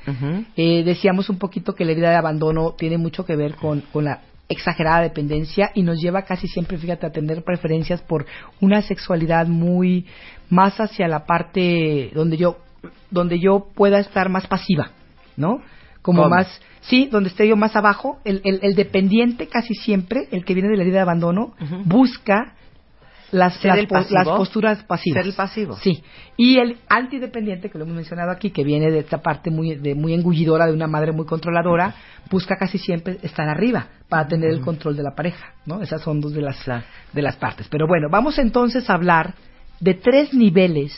[0.56, 4.06] Eh, decíamos un poquito que la herida de abandono tiene mucho que ver con, con
[4.06, 8.26] la exagerada dependencia y nos lleva casi siempre, fíjate, a tener preferencias por
[8.62, 10.06] una sexualidad muy
[10.50, 12.58] más hacia la parte donde yo
[13.10, 14.92] donde yo pueda estar más pasiva,
[15.36, 15.62] ¿no?
[16.08, 16.36] como ¿Cómo?
[16.36, 16.48] más,
[16.80, 20.70] sí, donde esté yo más abajo, el, el, el dependiente casi siempre, el que viene
[20.70, 22.54] de la herida de abandono, busca
[23.32, 23.88] las, pasivo.
[24.12, 25.24] las posturas pasivas.
[25.24, 25.78] Ser el pasivo.
[25.78, 26.04] Sí.
[26.38, 29.96] Y el antidependiente, que lo hemos mencionado aquí, que viene de esta parte muy, de,
[29.96, 31.96] muy engullidora de una madre muy controladora,
[32.30, 35.82] busca casi siempre estar arriba para tener el control de la pareja, ¿no?
[35.82, 36.64] Esas son dos de las,
[37.14, 37.68] de las partes.
[37.70, 39.34] Pero bueno, vamos entonces a hablar
[39.80, 40.94] de tres niveles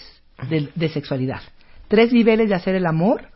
[0.50, 1.42] de, de sexualidad.
[1.88, 3.30] Tres niveles de hacer el amor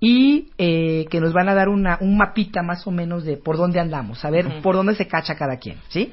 [0.00, 3.56] y eh, que nos van a dar una, un mapita más o menos de por
[3.56, 6.12] dónde andamos, a ver por dónde se cacha cada quien, ¿sí?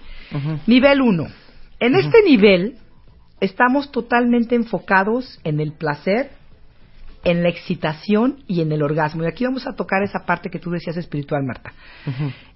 [0.65, 1.28] Nivel 1.
[1.82, 2.76] En este nivel
[3.39, 6.30] estamos totalmente enfocados en el placer,
[7.24, 9.24] en la excitación y en el orgasmo.
[9.24, 11.72] Y aquí vamos a tocar esa parte que tú decías espiritual, Marta.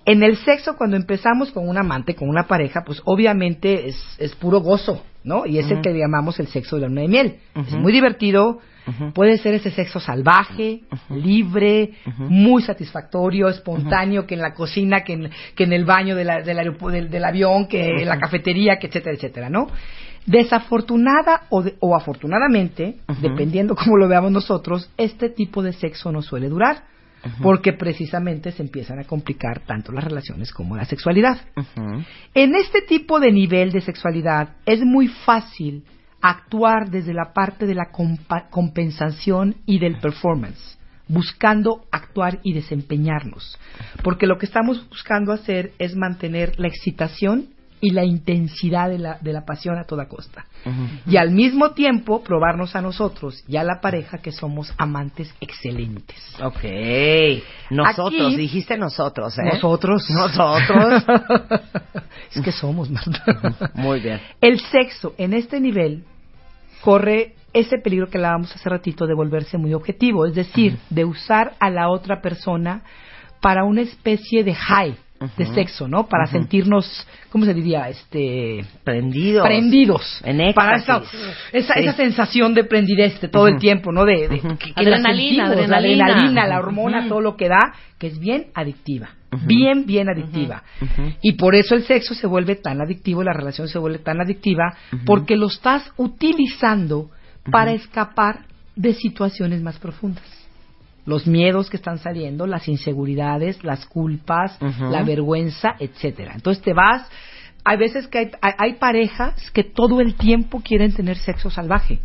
[0.05, 4.35] En el sexo, cuando empezamos con un amante, con una pareja, pues obviamente es, es
[4.35, 5.45] puro gozo, ¿no?
[5.45, 7.35] Y es el que llamamos el sexo de la luna de miel.
[7.55, 8.59] Es muy divertido,
[9.15, 15.29] puede ser ese sexo salvaje, libre, muy satisfactorio, espontáneo, que en la cocina, que en,
[15.55, 19.15] que en el baño de la- del, del avión, que en la cafetería, que etcétera,
[19.15, 19.67] etcétera, ¿no?
[20.25, 26.21] Desafortunada o, de- o afortunadamente, dependiendo cómo lo veamos nosotros, este tipo de sexo no
[26.21, 26.83] suele durar,
[27.41, 31.39] porque precisamente se empiezan a complicar tanto las relaciones como la sexualidad.
[32.35, 35.83] En este tipo de nivel de sexualidad es muy fácil
[36.21, 37.89] actuar desde la parte de la
[38.51, 43.57] compensación y del performance, buscando actuar y desempeñarnos.
[44.03, 47.47] Porque lo que estamos buscando hacer es mantener la excitación
[47.85, 50.47] y la intensidad de la, de la pasión a toda costa.
[51.05, 56.17] Y al mismo tiempo probarnos a nosotros y a la pareja que somos amantes excelentes.
[56.43, 56.63] Ok.
[57.69, 59.43] Nosotros, Aquí- dijiste nosotros, ¿eh?
[59.53, 60.09] Nosotros.
[60.09, 61.03] Nosotros.
[62.35, 63.71] es que somos, Marta.
[63.75, 64.19] Muy bien.
[64.41, 66.05] El sexo en este nivel
[66.81, 71.53] corre ese peligro que hablábamos hace ratito de volverse muy objetivo, es decir, de usar
[71.59, 72.81] a la otra persona
[73.41, 74.97] para una especie de high
[75.37, 76.07] de sexo, ¿no?
[76.07, 77.89] Para sentirnos, ¿cómo se diría?
[77.89, 79.45] Este Prendidos.
[79.47, 80.21] prendidos.
[80.25, 81.09] En para éxtasis.
[81.51, 81.79] esa, esa, Sí.
[81.79, 84.03] esa sensación de prendidez de todo el tiempo, ¿no?
[84.05, 86.05] De, de- que- que la Adrenalina, sentimos, la adrenalina.
[86.05, 89.09] adrenalina, la hormona, todo lo que da, que es bien adictiva.
[89.47, 90.63] Bien, bien adictiva.
[91.21, 94.75] Y por eso el sexo se vuelve tan adictivo, la relación se vuelve tan adictiva,
[95.05, 97.09] porque lo estás utilizando
[97.51, 100.23] para escapar de situaciones más profundas.
[101.05, 106.33] Los miedos que están saliendo, las inseguridades, las culpas, la vergüenza, etcétera.
[106.35, 107.07] Entonces te vas.
[107.63, 111.99] Hay veces que hay, hay, hay parejas que todo el tiempo quieren tener sexo salvaje.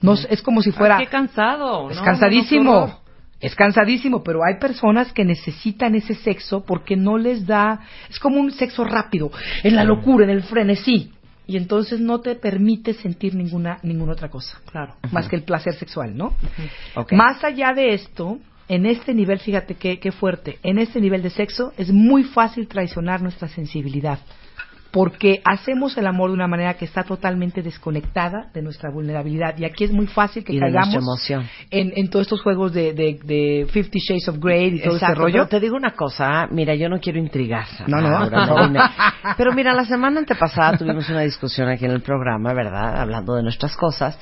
[0.00, 0.96] No, es- como si fuera.
[0.96, 1.90] Ay, qué cansado.
[1.90, 2.72] Es No, cansadísimo.
[2.72, 3.00] no, no,
[3.40, 7.80] es cansadísimo, pero hay personas que necesitan ese sexo porque no les da.
[8.08, 9.30] Es como un sexo rápido,
[9.62, 11.12] en la locura, en el frenesí.
[11.46, 14.60] Y entonces no te permite sentir ninguna, ninguna otra cosa.
[14.70, 14.94] Claro.
[15.10, 16.36] Más que el placer sexual, ¿no?
[17.10, 21.30] Más allá de esto, en este nivel, fíjate qué, qué fuerte, en este nivel de
[21.30, 24.20] sexo es muy fácil traicionar nuestra sensibilidad.
[24.90, 29.56] Porque hacemos el amor de una manera que está totalmente desconectada de nuestra vulnerabilidad.
[29.58, 31.30] Y aquí es muy fácil que caigamos
[31.70, 35.14] en, en todos estos juegos de, de, de Fifty Shades of Grey y todo ese
[35.14, 35.32] rollo.
[35.34, 37.66] pero te digo una cosa, mira, yo no quiero intrigar.
[37.86, 38.28] No, no.
[38.28, 38.80] No vine.
[39.36, 43.00] Pero mira, la semana antepasada tuvimos una discusión aquí en el programa, ¿verdad?
[43.00, 44.18] Hablando de nuestras cosas,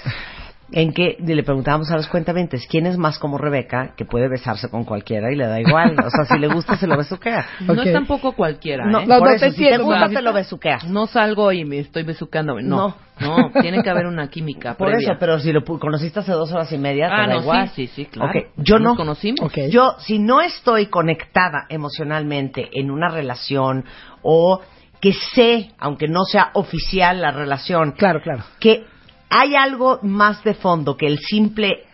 [0.70, 4.68] en que le preguntábamos a los cuentamientos quién es más como Rebeca, que puede besarse
[4.68, 5.96] con cualquiera y le da igual.
[6.04, 7.46] O sea, si le gusta, se lo besuquea.
[7.60, 9.06] No es tampoco cualquiera, No, ¿eh?
[9.06, 10.84] No, por no eso, te si te entiendo, gusta, lo besuqueas.
[10.84, 12.60] No salgo y me estoy besucando.
[12.60, 15.10] No, no, tiene que haber una química Por previa.
[15.12, 17.68] eso, pero si lo conociste hace dos horas y media, te Ah, da no, igual.
[17.70, 18.30] sí, sí, sí, claro.
[18.38, 18.96] Ok, Yo Nos no.
[18.96, 19.52] conocimos.
[19.70, 23.84] Yo, si no estoy conectada emocionalmente en una relación
[24.22, 24.60] o
[25.00, 28.42] que sé, aunque no sea oficial la relación, Claro, claro.
[28.60, 28.84] que
[29.30, 31.84] hay algo más de fondo que el simple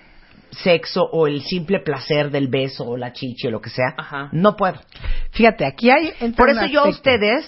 [0.50, 4.28] sexo o el simple placer del beso o la chichi o lo que sea, Ajá.
[4.32, 4.80] no puedo.
[5.32, 6.12] Fíjate, aquí hay...
[6.36, 7.44] Por eso yo a ustedes,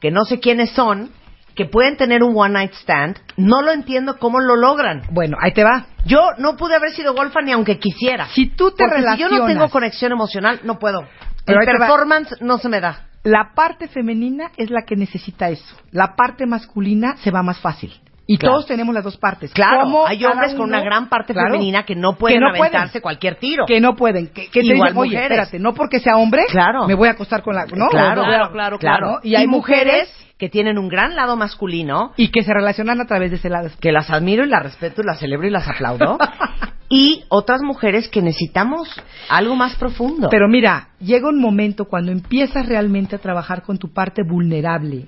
[0.00, 1.10] que no sé quiénes son,
[1.54, 5.02] que pueden tener un one night stand, no lo entiendo cómo lo logran.
[5.10, 5.86] Bueno, ahí te va.
[6.04, 8.28] Yo no pude haber sido golfa ni aunque quisiera.
[8.28, 11.00] Si tú te Porque si yo no tengo relacionas- conexión emocional, no puedo.
[11.44, 13.06] Pero el performance no se me da.
[13.22, 15.76] La parte femenina es la que necesita eso.
[15.90, 17.92] La parte masculina se va más fácil.
[18.28, 18.54] Y Claro.
[18.56, 19.52] todos tenemos las dos partes.
[19.52, 23.00] Claro, ¿Cómo hay hombres con una gran parte Claro, femenina que no pueden no aventarse
[23.00, 23.64] cualquier tiro.
[23.66, 24.28] Que no pueden.
[24.28, 25.22] Que, que Igual dicen, oye, mujeres.
[25.30, 26.86] espérate, no porque sea hombre, Claro.
[26.88, 27.66] me voy a acostar con la...
[27.66, 27.88] ¿no?
[27.88, 29.20] claro, claro, claro.
[29.22, 33.30] Y hay mujeres que tienen un gran lado masculino, y que se relacionan a través
[33.30, 33.70] de ese lado.
[33.80, 36.18] que las admiro y las respeto y las celebro y las aplaudo,
[36.90, 38.88] y otras mujeres que necesitamos
[39.30, 40.28] algo más profundo.
[40.30, 45.06] Pero mira, llega un momento cuando empiezas realmente a trabajar con tu parte vulnerable,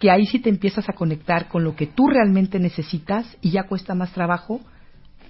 [0.00, 3.64] que ahí sí te empiezas a conectar con lo que tú realmente necesitas y ya
[3.64, 4.60] cuesta más trabajo,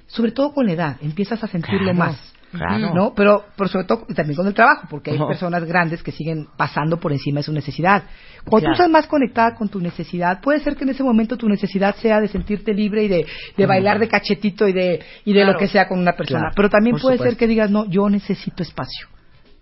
[0.07, 1.99] sobre todo con la edad, empiezas a sentirlo Claro.
[1.99, 2.35] más.
[2.53, 2.93] Claro.
[2.95, 3.15] ¿no?
[3.15, 6.99] Pero, pero sobre todo también con el trabajo, porque hay personas grandes que siguen pasando
[6.99, 8.03] por encima de su necesidad.
[8.45, 8.77] Cuando Claro.
[8.77, 11.95] tú estás más conectada con tu necesidad, puede ser que en ese momento tu necesidad
[11.97, 13.25] sea de sentirte libre y de,
[13.57, 16.51] de bailar de cachetito y de, y de lo que sea con una persona.
[16.57, 17.31] Pero también por puede supuesto.
[17.35, 19.07] ser que digas, no, yo necesito espacio.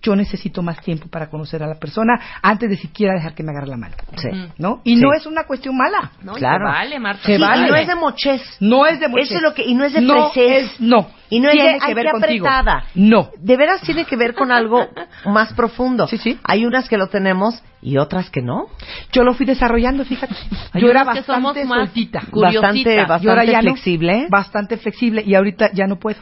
[0.00, 3.50] Yo necesito más tiempo para conocer a la persona antes de siquiera dejar que me
[3.50, 3.96] agarre la mano.
[4.16, 4.28] Sí.
[4.56, 4.80] ¿No?
[4.84, 5.02] Y Sí.
[5.02, 6.12] no es una cuestión mala.
[6.22, 6.66] No, Claro.
[6.68, 7.22] se vale, Marta.
[7.26, 7.66] Se Sí, vale.
[7.66, 8.42] y no es de mochez.
[8.60, 9.32] No es de Eso mochez.
[9.32, 11.08] es lo que, y no es de No es- no.
[11.30, 12.46] Y no es Tiene de, que ver contigo.
[12.48, 12.84] apretada.
[12.94, 13.30] No.
[13.40, 14.86] De veras tiene que ver con algo
[15.26, 16.06] más profundo.
[16.06, 16.38] Sí, sí.
[16.44, 18.66] Hay unas que lo tenemos y otras que no.
[19.12, 20.32] Yo lo fui desarrollando, fíjate.
[20.72, 22.20] Hay Yo era que bastante más soltita.
[22.32, 23.62] Bastante, bastante ya no.
[23.72, 24.26] flexible.
[24.30, 26.20] Bastante flexible y ahorita ya no puedo.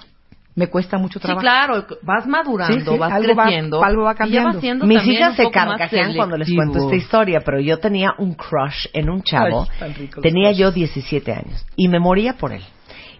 [0.56, 1.42] Me cuesta mucho Sí, trabajo.
[1.42, 3.84] claro, vas madurando, Sí, sí, vas algo va- creciendo.
[3.84, 4.86] algo va y ya cambiando.
[4.86, 9.10] Mis hijas se carcajean cuando les cuento esta historia, pero yo tenía un crush en
[9.10, 9.68] un chavo.
[9.80, 12.62] Ay, rico tenía yo 17 años y me moría por él.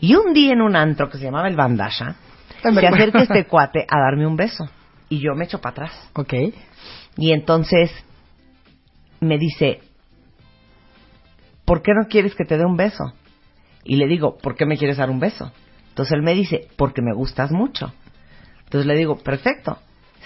[0.01, 2.17] Y un día en un antro que se llamaba el Bandasha,
[2.63, 4.67] se acerca este cuate a darme un beso.
[5.11, 6.11] Y yo me echo para atrás.
[6.15, 6.33] Ok.
[7.19, 7.91] Y entonces
[9.21, 9.81] me dice,
[11.67, 13.13] ¿por qué no quieres que te dé un beso?
[13.85, 15.53] Y le digo, ¿por qué me quieres dar un beso?
[15.97, 17.91] Entonces él me dice, porque me gustas mucho.
[18.65, 19.79] Entonces le digo, perfecto.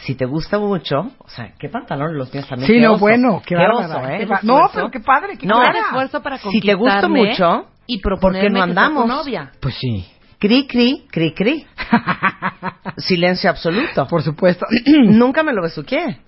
[0.03, 2.67] Si te gusta mucho, o sea, qué pantalones los míos también.
[2.67, 3.01] Sí, qué no, oso.
[3.01, 4.19] bueno, qué bárbara, oso, ¿eh?
[4.19, 8.01] qué ba- No, pero qué padre, qué No, esfuerzo para Si te gusta mucho, y
[8.01, 9.07] ¿por qué no que andamos?
[9.07, 9.53] novia.
[9.61, 10.05] Pues sí.
[10.41, 11.65] Cri, cri, cri, cri.
[12.97, 14.09] Silencio absoluto.
[14.09, 14.67] Por supuesto.
[15.05, 16.19] Nunca me lo besuqué.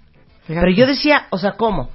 [0.47, 0.61] Fíjate.
[0.67, 1.91] Pero yo decía, o sea, ¿cómo?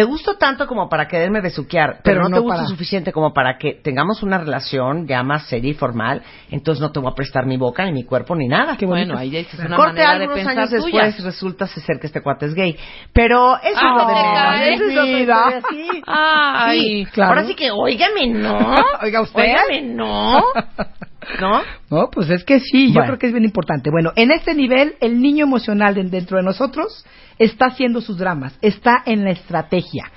[0.00, 3.12] Te gusto tanto como para quererme besuquear, pero, Pero no, no te gusto para- suficiente
[3.12, 7.10] como para que tengamos una relación ya más seria y formal, entonces no te voy
[7.12, 8.78] a prestar mi boca, ni mi cuerpo, ni nada.
[8.78, 8.86] Qué.
[8.86, 11.04] Bueno, ahí ya es una Corte manera de algunos pensar años tuya.
[11.04, 12.74] después resulta ser que este cuate es gay.
[13.12, 14.32] Pero eso Ah, es lo de menos.
[14.32, 16.02] cae, Eso es historia, sí.
[16.06, 17.28] Ay, Sí, claro.
[17.32, 18.56] Ahora sí que, óigame, no.
[19.02, 19.42] Oiga usted.
[19.42, 20.42] Óigame, no.
[21.40, 21.60] ¿No?
[21.90, 23.90] No, pues es que sí, yo creo que es bien importante.
[23.90, 27.04] Bueno, en este nivel, el niño emocional de- dentro de nosotros
[27.40, 30.12] está haciendo sus dramas, está en la estrategia,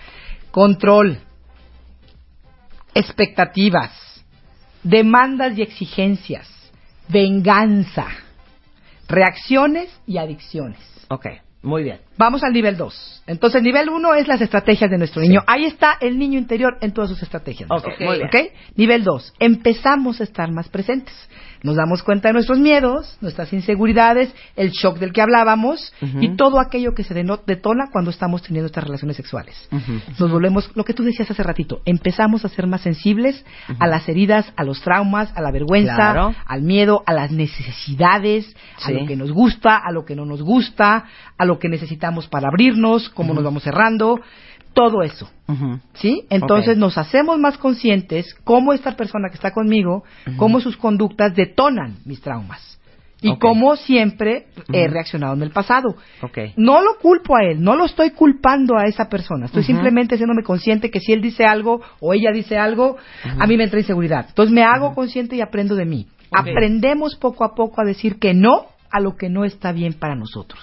[0.51, 1.19] control,
[2.93, 4.23] expectativas,
[4.83, 6.47] demandas y exigencias,
[7.07, 8.07] venganza,
[9.07, 10.79] reacciones y adicciones.
[11.07, 11.27] Ok,
[11.62, 11.99] muy bien.
[12.17, 13.23] Vamos al nivel 2.
[13.25, 15.41] Entonces, nivel 1 es las estrategias de nuestro niño.
[15.47, 17.69] Ahí está el niño interior en todas sus estrategias.
[17.71, 18.27] Ok, muy bien.
[18.27, 18.36] ¿Ok?
[18.75, 19.36] Nivel 2.
[19.39, 21.15] Empezamos a estar más presentes.
[21.63, 26.60] Nos damos cuenta de nuestros miedos, nuestras inseguridades, el shock del que hablábamos y todo
[26.60, 29.69] aquello que se detona cuando estamos teniendo estas relaciones sexuales.
[30.19, 33.45] Nos volvemos, lo que tú decías hace ratito, empezamos a ser más sensibles
[33.80, 36.36] a las heridas, a los traumas, a la vergüenza, Claro.
[36.45, 40.41] al miedo, a las necesidades, a lo que nos gusta, a lo que no nos
[40.41, 41.06] gusta,
[41.38, 44.19] a lo que necesitamos para abrirnos, cómo nos vamos cerrando,
[44.73, 45.29] todo eso.
[45.93, 46.25] ¿Sí?
[46.29, 50.03] Entonces nos hacemos más conscientes cómo esta persona que está conmigo,
[50.38, 52.79] cómo sus conductas detonan mis traumas.
[53.21, 53.39] Y Ok.
[53.39, 55.95] cómo siempre he reaccionado en el pasado.
[56.57, 59.45] No lo culpo a él, no lo estoy culpando a esa persona.
[59.45, 63.55] Estoy simplemente haciéndome consciente que si él dice algo o ella dice algo, a mí
[63.55, 64.25] me entra inseguridad.
[64.27, 66.07] Entonces me hago consciente y aprendo de mí.
[66.31, 70.15] Aprendemos poco a poco a decir que no a lo que no está bien para
[70.15, 70.62] nosotros.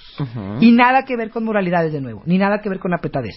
[0.61, 3.35] Y nada que ver con moralidades de nuevo, ni nada que ver con apretadez.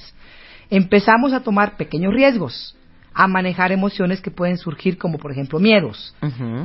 [0.70, 2.76] Empezamos a tomar pequeños riesgos,
[3.14, 6.16] a manejar emociones que pueden surgir como por ejemplo miedos.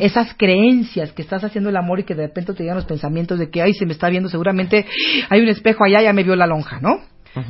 [0.01, 3.39] Esas creencias que estás haciendo el amor y que de repente te llegan los pensamientos
[3.39, 4.87] de que, ay, se me está viendo seguramente,
[5.29, 7.01] hay un espejo allá, ya me vio la lonja, ¿no?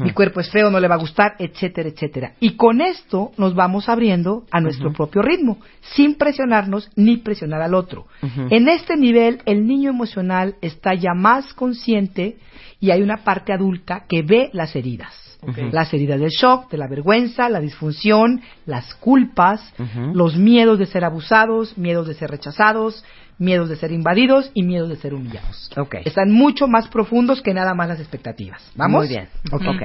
[0.01, 2.33] Mi cuerpo es feo, no le va a gustar, etcétera, etcétera.
[2.41, 7.75] Y con esto nos vamos abriendo a nuestro propio ritmo, sin presionarnos ni presionar al
[7.75, 8.07] otro.
[8.51, 12.37] En este nivel, el niño emocional está ya más consciente
[12.81, 15.28] y hay una parte adulta que ve las heridas.
[15.71, 19.73] Las heridas del shock, de la vergüenza, la disfunción, las culpas,
[20.13, 23.05] los miedos de ser abusados, miedos de ser rechazados,
[23.39, 25.71] miedos de ser invadidos y miedos de ser humillados.
[25.77, 25.97] Ok.
[26.05, 28.61] Están mucho más profundos que nada más las expectativas.
[28.75, 29.07] ¿Vamos?
[29.07, 29.29] Muy bien.
[29.53, 29.63] Ok.
[29.63, 29.83] Ok.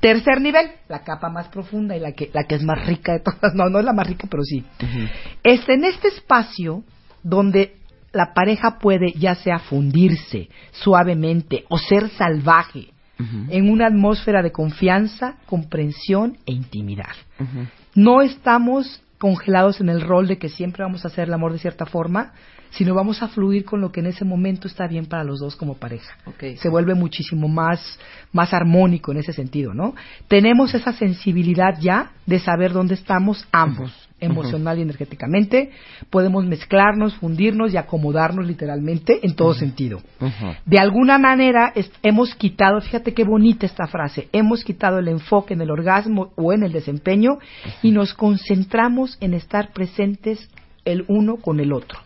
[0.00, 3.20] Tercer nivel, la capa más profunda y la que, la que es más rica de
[3.20, 3.40] todas.
[3.54, 4.64] No, no es la más rica, pero sí.
[4.82, 5.08] Ujú.
[5.42, 6.82] Es en este espacio
[7.22, 7.76] donde
[8.12, 15.36] la pareja puede ya sea fundirse suavemente o ser salvaje En una atmósfera de confianza,
[15.46, 17.14] comprensión e intimidad.
[17.94, 21.58] No estamos congelados en el rol de que siempre vamos a hacer el amor de
[21.58, 22.32] cierta forma,
[22.70, 25.56] sino vamos a fluir con lo que en ese momento está bien para los dos
[25.56, 26.16] como pareja.
[26.56, 27.98] Se vuelve muchísimo más,
[28.32, 29.94] más armónico en ese sentido, ¿no?
[30.28, 33.92] Tenemos esa sensibilidad ya de saber dónde estamos ambos,
[34.24, 35.70] emocional y energéticamente.
[36.10, 40.00] Podemos mezclarnos, fundirnos y acomodarnos literalmente en todo sentido.
[40.66, 45.54] De alguna manera es- hemos quitado, fíjate qué bonita esta frase, hemos quitado el enfoque
[45.54, 47.38] en el orgasmo o en el desempeño
[47.82, 50.48] y nos concentramos en estar presentes
[50.84, 51.98] el uno con el otro.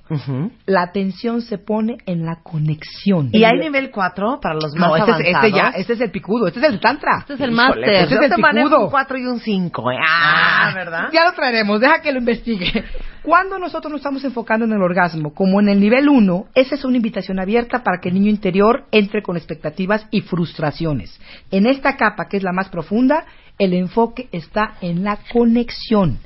[0.67, 3.31] La atención se pone en la conexión.
[3.33, 5.45] ¿Y hay nivel 4 para los más no, este es, avanzados?
[5.45, 7.19] este ya, este es el picudo, este es el tantra.
[7.21, 7.85] Este es el máster.
[7.85, 8.85] pues yo Este es te el manejo picudo.
[8.85, 9.85] un 4 y un 5.
[10.07, 11.09] Ah, ¿verdad?
[11.13, 12.85] Ya lo traeremos, deja que lo investigue.
[13.23, 16.85] Cuando nosotros nos estamos enfocando en el orgasmo, como en el nivel 1, esa es
[16.85, 21.21] una invitación abierta para que el niño interior entre con expectativas y frustraciones.
[21.51, 23.27] En esta capa, que es la más profunda,
[23.59, 26.19] el enfoque está en la conexión.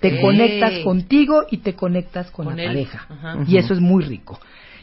[0.00, 2.68] Te conectas contigo y te conectas con, Con la él.
[2.68, 3.06] pareja.
[3.08, 3.38] Ajá.
[3.46, 4.38] Y eso es muy rico.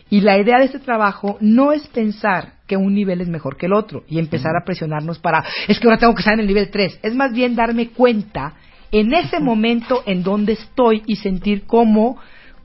[0.10, 3.66] Y la idea de este trabajo no es pensar que un nivel es mejor que
[3.66, 6.48] el otro y empezar a presionarnos para, es que ahora tengo que estar en el
[6.48, 7.00] nivel 3.
[7.04, 8.54] Es más bien darme cuenta
[8.92, 12.18] en ese momento en donde estoy y sentir cómo,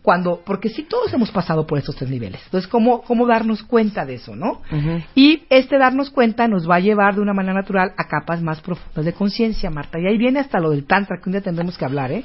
[0.02, 2.40] cuando, porque sí todos hemos pasado por estos tres niveles.
[2.44, 4.60] Entonces, cómo, cómo darnos cuenta de eso, ¿no?
[5.14, 8.60] Y este darnos cuenta nos va a llevar de una manera natural a capas más
[8.60, 10.00] profundas de conciencia, Marta.
[10.00, 12.24] Y ahí viene hasta lo del tantra, que un día tendremos que hablar, ¿eh?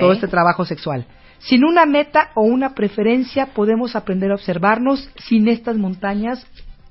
[0.00, 1.06] Todo este trabajo sexual.
[1.38, 6.46] Sin una meta o una preferencia podemos aprender a observarnos sin estas montañas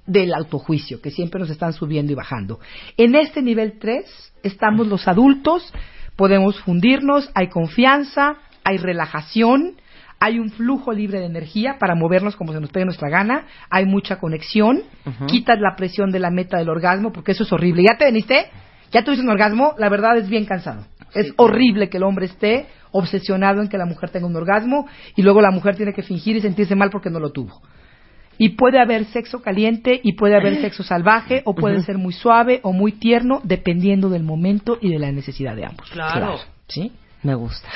[0.05, 2.59] del autojuicio que siempre nos están subiendo y bajando.
[2.97, 5.73] En este nivel 3 estamos los adultos,
[6.15, 9.77] podemos fundirnos, hay confianza, hay relajación,
[10.21, 13.87] hay un flujo libre de energía para movernos como se nos pegue nuestra gana, hay
[13.87, 14.83] mucha conexión,
[15.27, 17.83] quitas la presión de la meta del orgasmo porque eso es horrible.
[17.89, 18.45] ¿Ya te veniste?
[18.91, 19.73] ¿Ya tuviste un orgasmo?
[19.79, 20.85] La verdad es bien cansado.
[21.15, 25.23] es horrible que el hombre esté obsesionado en que la mujer tenga un orgasmo y
[25.23, 27.59] luego la mujer tiene que fingir y sentirse mal porque no lo tuvo.
[28.37, 32.59] Y puede haber sexo caliente y puede haber sexo salvaje o puede ser muy suave
[32.61, 35.89] o muy tierno dependiendo del momento y de la necesidad de ambos.
[35.89, 36.37] Claro.
[36.67, 36.91] ¿Sí?
[37.23, 37.67] Me gusta.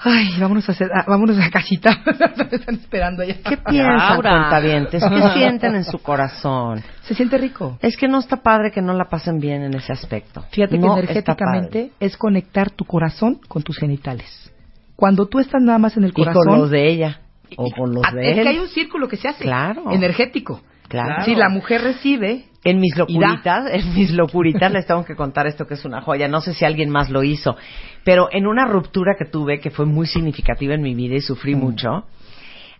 [0.00, 1.90] Ay, vámonos a, hacer, ah, vámonos a casita.
[2.50, 3.36] Están esperando allá.
[3.44, 5.02] ¿Qué piensan, cuentavientes?
[5.02, 6.82] ¿Qué sienten en su corazón?
[7.02, 7.78] Se siente rico.
[7.82, 10.44] Es que no está padre que no la pasen bien en ese aspecto.
[10.50, 14.52] Fíjate No que energéticamente es conectar tu corazón con tus genitales.
[14.94, 16.30] Cuando tú estás nada más en el padre.
[16.30, 16.52] Y corazón.
[16.52, 17.20] con los de ella.
[17.56, 18.42] O con los de es él.
[18.44, 19.42] que hay un círculo que se hace.
[19.42, 19.90] Claro.
[19.90, 20.60] Energético.
[20.88, 21.24] Claro.
[21.24, 25.66] Si la mujer recibe, En mis locuritas, en mis locuritas les tengo que contar esto
[25.66, 26.26] que es una joya.
[26.28, 27.56] No sé si alguien más lo hizo,
[28.04, 31.54] pero en una ruptura que tuve que fue muy significativa en mi vida y sufrí
[31.54, 31.58] Mm.
[31.60, 31.88] mucho,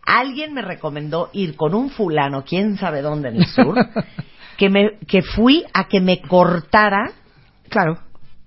[0.05, 3.77] alguien me recomendó ir con un fulano, quién sabe dónde en el sur,
[4.57, 7.13] que me que fui a que me cortara
[7.69, 7.99] claro.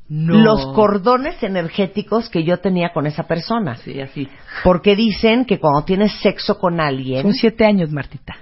[0.09, 3.77] los cordones energéticos que yo tenía con esa persona.
[3.77, 4.27] Sí, así.
[4.63, 8.35] Porque dicen que cuando tienes sexo con alguien, Son siete años, Martita.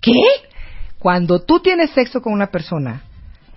[0.00, 0.12] ¿qué?
[1.06, 3.02] Cuando tú tienes sexo con una persona,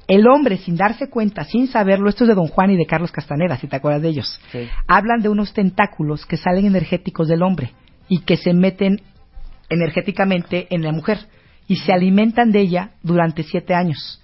[0.08, 3.12] el hombre, sin darse cuenta, sin saberlo, esto es de Don Juan y de Carlos
[3.12, 4.70] Castaneda, si te acuerdas de ellos, Sí.
[4.86, 7.72] hablan de unos tentáculos que salen energéticos del hombre
[8.08, 9.02] y que se meten
[9.68, 11.18] energéticamente en la mujer
[11.68, 14.22] y se alimentan de ella durante siete años.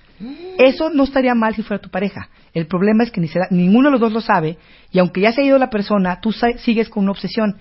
[0.59, 2.29] Eso no estaría mal si fuera tu pareja.
[2.53, 4.59] El problema es que ni se da- ninguno de los dos lo sabe
[4.91, 7.57] y aunque ya se ha ido la persona, tú sigues con una obsesión.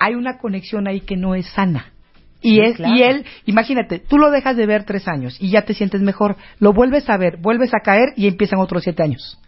[0.00, 1.92] Hay una conexión ahí que no es sana.
[2.40, 2.94] Y, es, claro.
[2.94, 6.36] y él, imagínate, tú lo dejas de ver tres años y ya te sientes mejor,
[6.60, 9.38] lo vuelves a ver, vuelves a caer y empiezan otros siete años.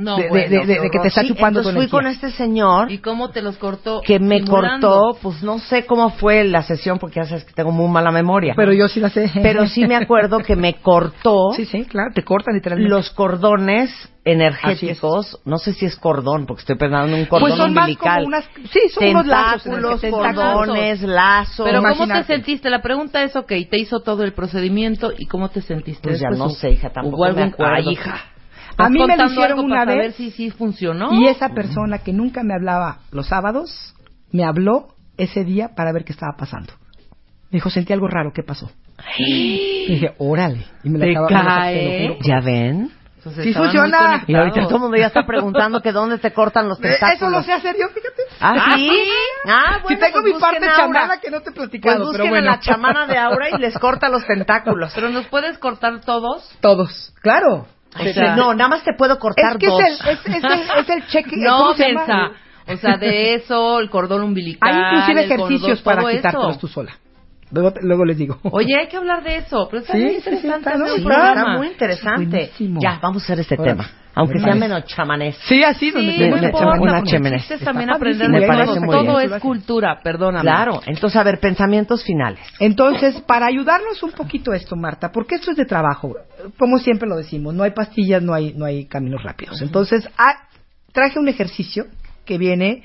[0.00, 1.90] No, De- de- bueno, de- de- qué de que te está Sí, chupando tu entonces
[1.90, 2.18] fui energía.
[2.20, 4.00] con este señor ¿Y cómo te los cortó?
[4.00, 4.88] que me Simulando.
[4.90, 8.10] cortó, pues no sé cómo fue la sesión porque ya sabes que tengo muy mala
[8.10, 8.54] memoria.
[8.56, 9.30] Pero yo sí la sé.
[9.42, 12.88] Pero sí me acuerdo que me cortó Sí, sí, claro, te cortan literalmente.
[12.90, 13.90] los cordones
[14.24, 17.84] energéticos, no sé si es cordón, porque estoy pensando en un cordón pues son más
[17.84, 18.16] umbilical.
[18.24, 19.62] como unas, sí, son unos lazos.
[19.64, 20.54] Tentáculos, tentáculos.
[20.54, 21.66] cordones, lazos.
[21.66, 22.70] Pero ¿cómo te sentiste?
[22.70, 26.00] La pregunta es, ok, te hizo todo el procedimiento y ¿cómo te sentiste?
[26.08, 27.42] Pues ya no sé, hija, tampoco ¿Hubo algún...
[27.42, 27.74] me acuerdo.
[27.74, 28.16] Ay, hija.
[28.84, 29.96] A mí me lo hicieron una para vez.
[29.96, 31.12] saber si sí funcionó.
[31.12, 33.94] Y esa persona que nunca me hablaba los sábados,
[34.32, 36.72] me habló ese día para ver qué estaba pasando.
[37.50, 38.70] Me dijo, sentí algo raro, ¿qué pasó?
[39.18, 40.64] Y dije, órale.
[40.84, 41.74] Y me la Te acaba- me la- cae.
[41.74, 42.26] te lo juro.
[42.28, 42.90] ¿Ya ven?
[43.16, 44.24] Entonces, Sí funciona.
[44.26, 47.16] Y ahorita todo el mundo ya está preguntando que dónde te cortan los Eh, tentáculos.
[47.16, 48.22] Eso lo sé hacer yo, fíjate.
[48.40, 48.90] ¿Ah, sí?
[49.46, 51.00] Ah, si bueno, tengo pues mi parte busquen a Aura.
[51.00, 52.48] chamana que no te he Pues platicado, busquen pero bueno.
[52.48, 54.92] a la chamana de Aura y les corta los tentáculos.
[54.94, 56.50] Pero nos puedes cortar todos.
[56.60, 57.66] Todos, claro.
[57.98, 59.80] O sea, no, nada más te puedo cortar Es que dos.
[59.80, 61.36] es el, es, es el, es el cheque.
[61.36, 61.70] No.
[61.70, 61.74] O
[62.76, 64.70] sea, de eso, el cordón umbilical.
[64.72, 66.96] Hay inclusive ejercicios cordón, para quitártelos tú sola.
[67.52, 68.38] Luego, luego les digo.
[68.52, 69.66] Oye, hay que hablar de eso.
[69.68, 70.86] Pero está Sí, muy sí, sí, interesante está, ¿no?
[70.86, 72.36] Está muy interesante.
[72.36, 72.80] Buenísimo.
[72.80, 73.70] Ya, vamos a hacer este Órale.
[73.72, 73.90] tema.
[74.14, 75.36] Aunque sea menos chamanés.
[75.46, 77.36] Sí, así, donde Sí, no importa, una porque chémere.
[77.36, 78.80] el chiste es Está también aprender de me parece todo.
[78.80, 79.32] muy Todo bien.
[79.34, 80.42] es cultura, perdóname.
[80.42, 80.80] Claro.
[80.86, 82.40] Entonces, a ver, pensamientos finales.
[82.58, 86.16] Entonces, para ayudarnos un poquito a esto, Marta, porque esto es de trabajo,
[86.58, 89.62] como siempre lo decimos, no hay pastillas, no hay, no hay caminos rápidos.
[89.62, 90.34] Entonces, ah,
[90.92, 91.86] traje un ejercicio
[92.24, 92.82] que viene,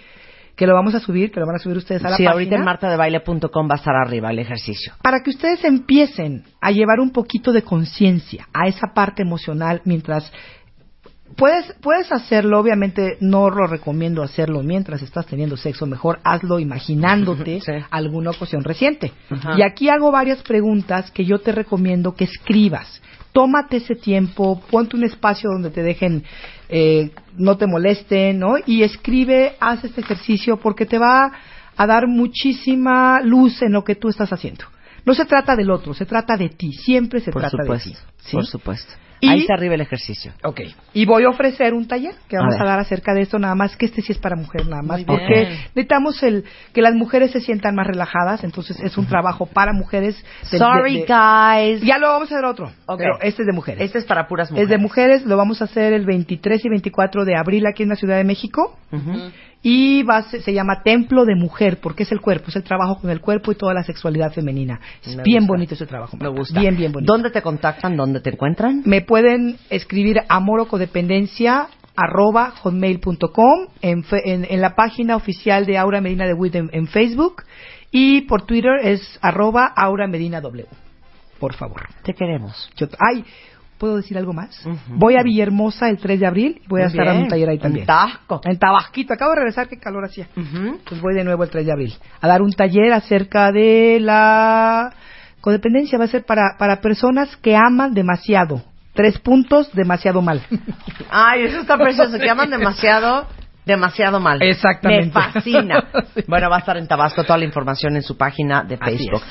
[0.56, 2.32] que lo vamos a subir, que lo van a subir ustedes a la Sí, página.
[2.34, 4.94] ahorita en martadebaile.com va a estar arriba el ejercicio.
[5.02, 10.32] para que ustedes empiecen a llevar un poquito de conciencia a esa parte emocional mientras
[11.36, 17.60] Puedes, puedes hacerlo, obviamente no lo recomiendo hacerlo mientras estás teniendo sexo, mejor hazlo imaginándote
[17.66, 17.72] Sí.
[17.90, 19.12] alguna ocasión reciente.
[19.30, 19.56] Ajá.
[19.58, 23.02] Y aquí hago varias preguntas que yo te recomiendo que escribas.
[23.34, 26.24] Tómate ese tiempo, ponte un espacio donde te dejen,
[26.70, 28.54] eh, no te molesten, ¿no?
[28.66, 31.34] Y escribe, haz este ejercicio porque te va
[31.76, 34.64] a dar muchísima luz en lo que tú estás haciendo.
[35.06, 37.96] No se trata del otro, se trata de ti, siempre se Por trata supuesto, de
[37.96, 38.02] ti.
[38.24, 38.32] ¿sí?
[38.38, 38.94] por supuesto.
[39.26, 40.32] Y- Ahí está arriba el ejercicio.
[40.44, 40.62] Ok.
[40.94, 43.76] Y voy a ofrecer un taller que vamos a, dar acerca de esto, nada más
[43.76, 44.98] que este sí es para mujeres, nada más.
[44.98, 45.20] Muy bien.
[45.20, 49.74] Porque necesitamos el que las mujeres se sientan más relajadas, entonces es un trabajo para
[49.74, 50.16] mujeres.
[50.52, 51.82] de- Sorry, de- de- guys.
[51.82, 52.72] Ya lo vamos a hacer otro.
[52.86, 52.98] Ok.
[53.00, 53.82] Pero este es de mujeres.
[53.84, 54.70] Este es para puras mujeres.
[54.70, 57.90] Es de mujeres, lo vamos a hacer el 23 y 24 de abril aquí en
[57.90, 58.78] la Ciudad de México.
[58.92, 59.32] Ujú.
[59.68, 62.64] Y va a ser- se llama Templo de Mujer, porque es el cuerpo, es el
[62.64, 64.80] trabajo con el cuerpo y toda la sexualidad femenina.
[65.04, 65.54] Es Me bien gusta.
[65.54, 66.16] bonito ese trabajo.
[66.18, 66.60] Me gusta.
[66.60, 67.12] Bien, bien bonito.
[67.12, 67.98] ¿Dónde te contactan?
[67.98, 68.84] ¿Dónde te encuentran?
[68.86, 75.78] Me pueden escribir amor o codependencia arroba hotmail.com en, en, en la página oficial de
[75.80, 77.44] Aura Medina de Witt en, en Facebook
[77.90, 80.68] y por Twitter es arroba Aura Medina W.
[81.40, 81.88] Por favor.
[82.04, 82.70] Te queremos.
[82.76, 83.24] Yo- ay,
[83.78, 84.62] ¿puedo decir algo más?
[84.88, 87.50] Voy a Villahermosa el 3 de abril y voy a Muy estar dando un taller
[87.50, 87.84] ahí también.
[87.84, 88.42] En Tasco.
[88.44, 89.14] En Tabasquito.
[89.14, 90.28] Acabo de regresar, qué calor hacía.
[90.88, 94.94] Pues voy de nuevo el 3 de abril a dar un taller acerca de la
[95.42, 95.98] codependencia.
[95.98, 98.64] Va a ser para, para personas que aman demasiado.
[98.94, 100.42] Tres puntos, demasiado mal.
[101.10, 102.18] Ay, eso está precioso.
[102.18, 103.28] Que aman demasiado,
[103.66, 104.42] demasiado mal.
[104.42, 105.08] Exactamente.
[105.08, 105.84] Me fascina.
[106.16, 106.24] Sí.
[106.28, 109.22] Bueno, va a estar en Tabasco toda la información en su página de Facebook.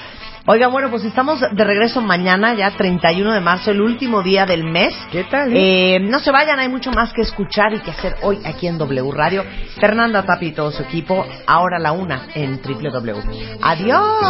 [0.47, 4.63] Oigan, bueno, pues estamos de regreso mañana, ya 31 de marzo, el último día del
[4.63, 4.93] mes.
[5.11, 5.57] ¿Qué tal?
[5.57, 5.97] eh?
[5.97, 8.77] Eh, no se vayan, hay mucho más que escuchar y que hacer hoy aquí en
[8.77, 9.43] W Radio.
[9.81, 13.23] Fernanda Tapi y todo su equipo, ahora la una en www.
[13.63, 14.21] Adiós.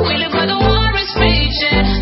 [0.00, 2.01] We